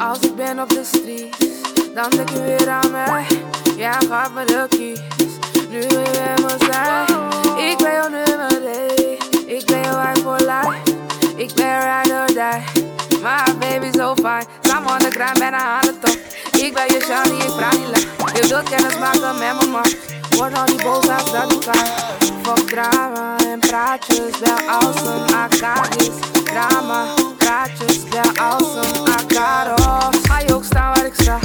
Als 0.07 0.23
ik 0.27 0.33
ben 0.37 0.59
op 0.61 0.69
de 0.69 0.85
street, 0.85 1.35
dan 1.95 2.11
denk 2.11 2.29
je 2.31 2.41
weer 2.43 2.69
aan 2.71 2.91
mij. 2.93 3.50
Ja, 3.81 3.93
gaf 4.09 4.31
me 4.35 4.45
de 4.45 4.67
keys, 4.69 5.01
nu 5.71 5.81
we 5.81 6.03
er 6.03 6.67
zijn. 6.71 7.07
Ik 7.71 7.79
ben 7.79 7.93
jouw 7.93 8.09
nummer 8.09 8.67
één, 8.67 9.19
ik 9.47 9.67
ben 9.67 9.81
jouw 9.81 10.03
wife 10.03 10.21
for 10.21 10.37
life. 10.37 10.97
Ik 11.37 11.55
ben 11.55 11.81
ride 11.81 12.15
or 12.15 12.27
die, 12.27 13.21
maar 13.23 13.57
baby 13.59 13.99
so 13.99 14.15
fine, 14.15 14.45
Samen 14.61 14.93
on 14.93 14.99
the 14.99 15.11
grind, 15.11 15.39
bijna 15.39 15.59
aan 15.59 15.81
de 15.81 15.99
top. 15.99 16.19
Ik 16.63 16.75
ben 16.75 16.85
je 16.87 17.01
shawty, 17.01 17.45
ik 17.45 17.57
praat 17.57 17.79
lang. 17.79 18.37
Je 18.37 18.49
wilt 18.49 18.69
kennis 18.69 18.99
maken 18.99 19.39
met 19.39 19.55
mijn 19.55 19.71
man. 19.71 19.93
Word 20.31 20.59
al 20.59 20.67
die 20.67 20.83
boos 20.83 21.09
als 21.09 21.33
dat 21.33 21.53
ik 21.53 21.61
kan. 21.61 21.87
Fuck 22.43 22.69
drama 22.69 23.37
en 23.47 23.59
praatjes, 23.59 24.39
wel 24.41 24.69
awesome, 24.69 25.35
arcades. 25.35 26.11
Drama, 26.45 27.05
praatjes, 27.37 27.99
wel 28.11 28.45
awesome, 28.45 29.11
arcades. 29.11 29.85
Ga 30.29 30.39
je 30.39 30.55
ook 30.55 30.65
staan 30.65 30.95
waar 30.95 31.07
ik 31.07 31.15
sta? 31.15 31.39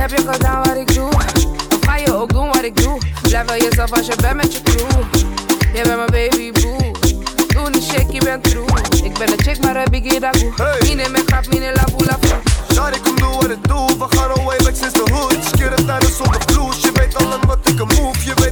Heb 0.00 0.10
je 0.10 0.30
gedaan 0.30 0.62
wat 0.62 0.76
ik 0.76 0.94
doe? 0.94 1.08
Of 1.08 1.78
ga 1.80 1.96
je 1.96 2.14
ook 2.14 2.32
doen 2.32 2.46
wat 2.46 2.62
ik 2.62 2.82
doe? 2.82 2.98
Blijf 3.22 3.46
wel 3.46 3.56
jezelf 3.56 3.92
als 3.92 4.06
je 4.06 4.16
bent 4.20 4.34
met 4.34 4.52
je 4.52 4.62
crew. 4.62 4.88
Je 5.74 5.82
bent 5.82 5.96
mijn 5.96 6.10
baby 6.10 6.52
boo. 6.52 6.92
Doe 7.46 7.70
niet 7.70 7.84
shake, 7.84 8.12
je 8.12 8.24
bent 8.24 8.42
true. 8.42 8.64
Ik 9.02 9.18
ben 9.18 9.32
een 9.32 9.40
chick, 9.42 9.60
maar 9.60 9.76
heb 9.76 9.94
ik 9.94 10.10
hier 10.10 10.20
dagoe. 10.20 10.52
Mine 10.82 11.08
me 11.08 11.22
grap, 11.26 11.46
mine 11.48 11.72
la 11.72 11.84
boula. 11.96 12.18
Sorry, 12.68 12.98
kom 12.98 13.16
doe 13.16 13.34
wat 13.34 13.50
ik 13.50 13.68
doe. 13.68 13.86
We 13.98 14.16
gaan 14.16 14.30
away 14.30 14.58
back 14.58 14.74
sinds 14.74 14.92
de 14.92 15.12
hood. 15.12 15.36
Skeur 15.54 15.70
het 15.70 15.86
naar 15.86 16.00
de 16.00 16.10
zonnevloes. 16.16 16.80
Je 16.80 16.92
weet 16.92 17.16
al 17.16 17.38
wat 17.46 17.58
ik 17.62 17.80
een 17.80 17.86
move. 17.86 18.24
Je 18.24 18.34
weet 18.34 18.49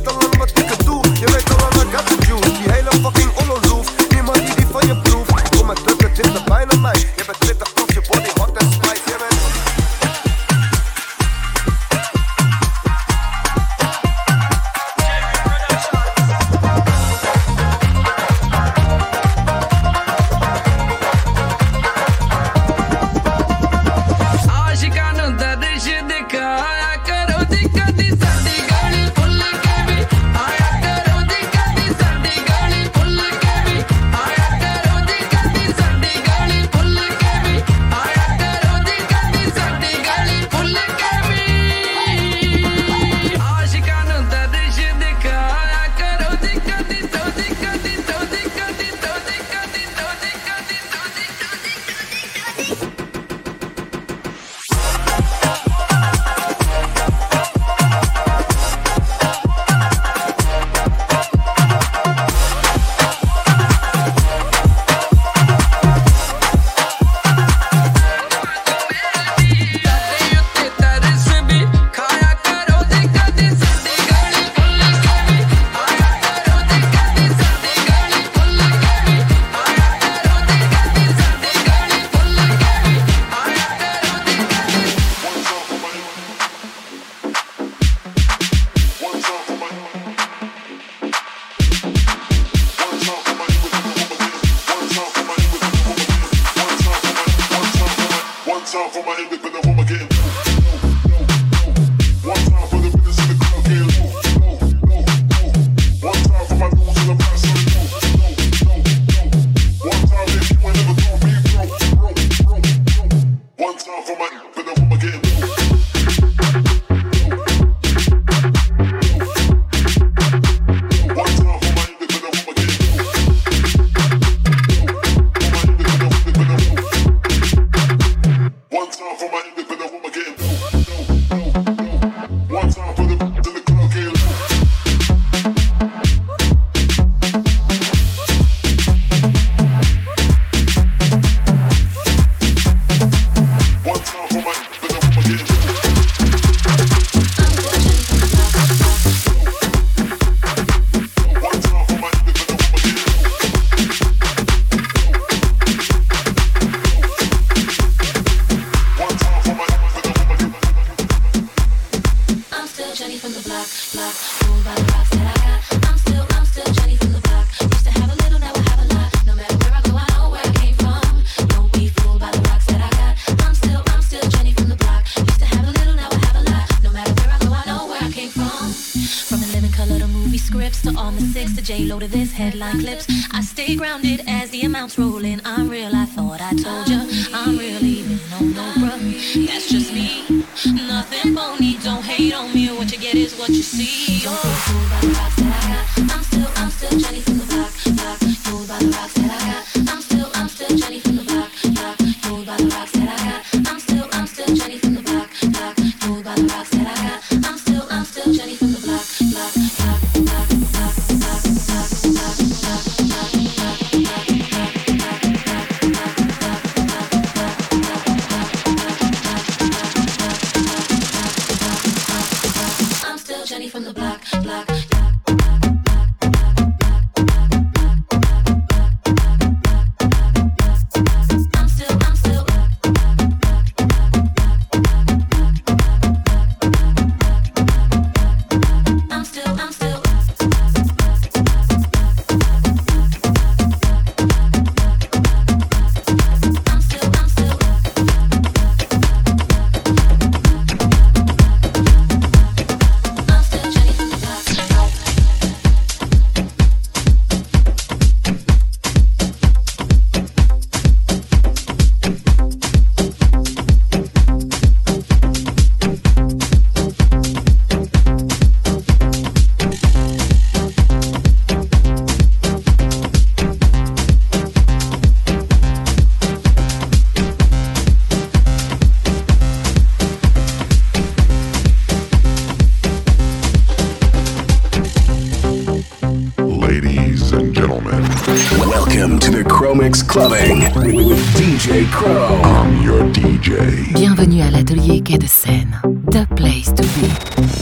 Welcome 288.98 289.20
to 289.20 289.30
the 289.30 289.44
Chromix 289.44 290.04
Clubbing 290.04 290.58
with, 290.74 291.06
with 291.06 291.20
DJ 291.36 291.88
Crow. 291.92 292.40
I'm 292.42 292.82
your 292.82 293.04
DJ. 293.12 293.94
Bienvenue 293.94 294.42
à 294.42 294.50
l'atelier 294.50 295.04
Quai 295.04 295.18
de 295.18 295.26
Seine. 295.28 295.80
The 296.10 296.26
place 296.34 296.72
to 296.72 296.82
be. 296.82 297.06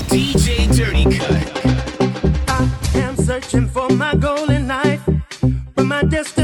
DJ 0.09 0.67
Dirty 0.75 1.05
Cut. 1.05 1.47
I 2.49 2.71
am 2.95 3.17
searching 3.17 3.69
for 3.69 3.87
my 3.91 4.15
goal 4.15 4.49
in 4.49 4.67
life, 4.67 5.03
but 5.75 5.85
my 5.85 6.03
destiny 6.05 6.36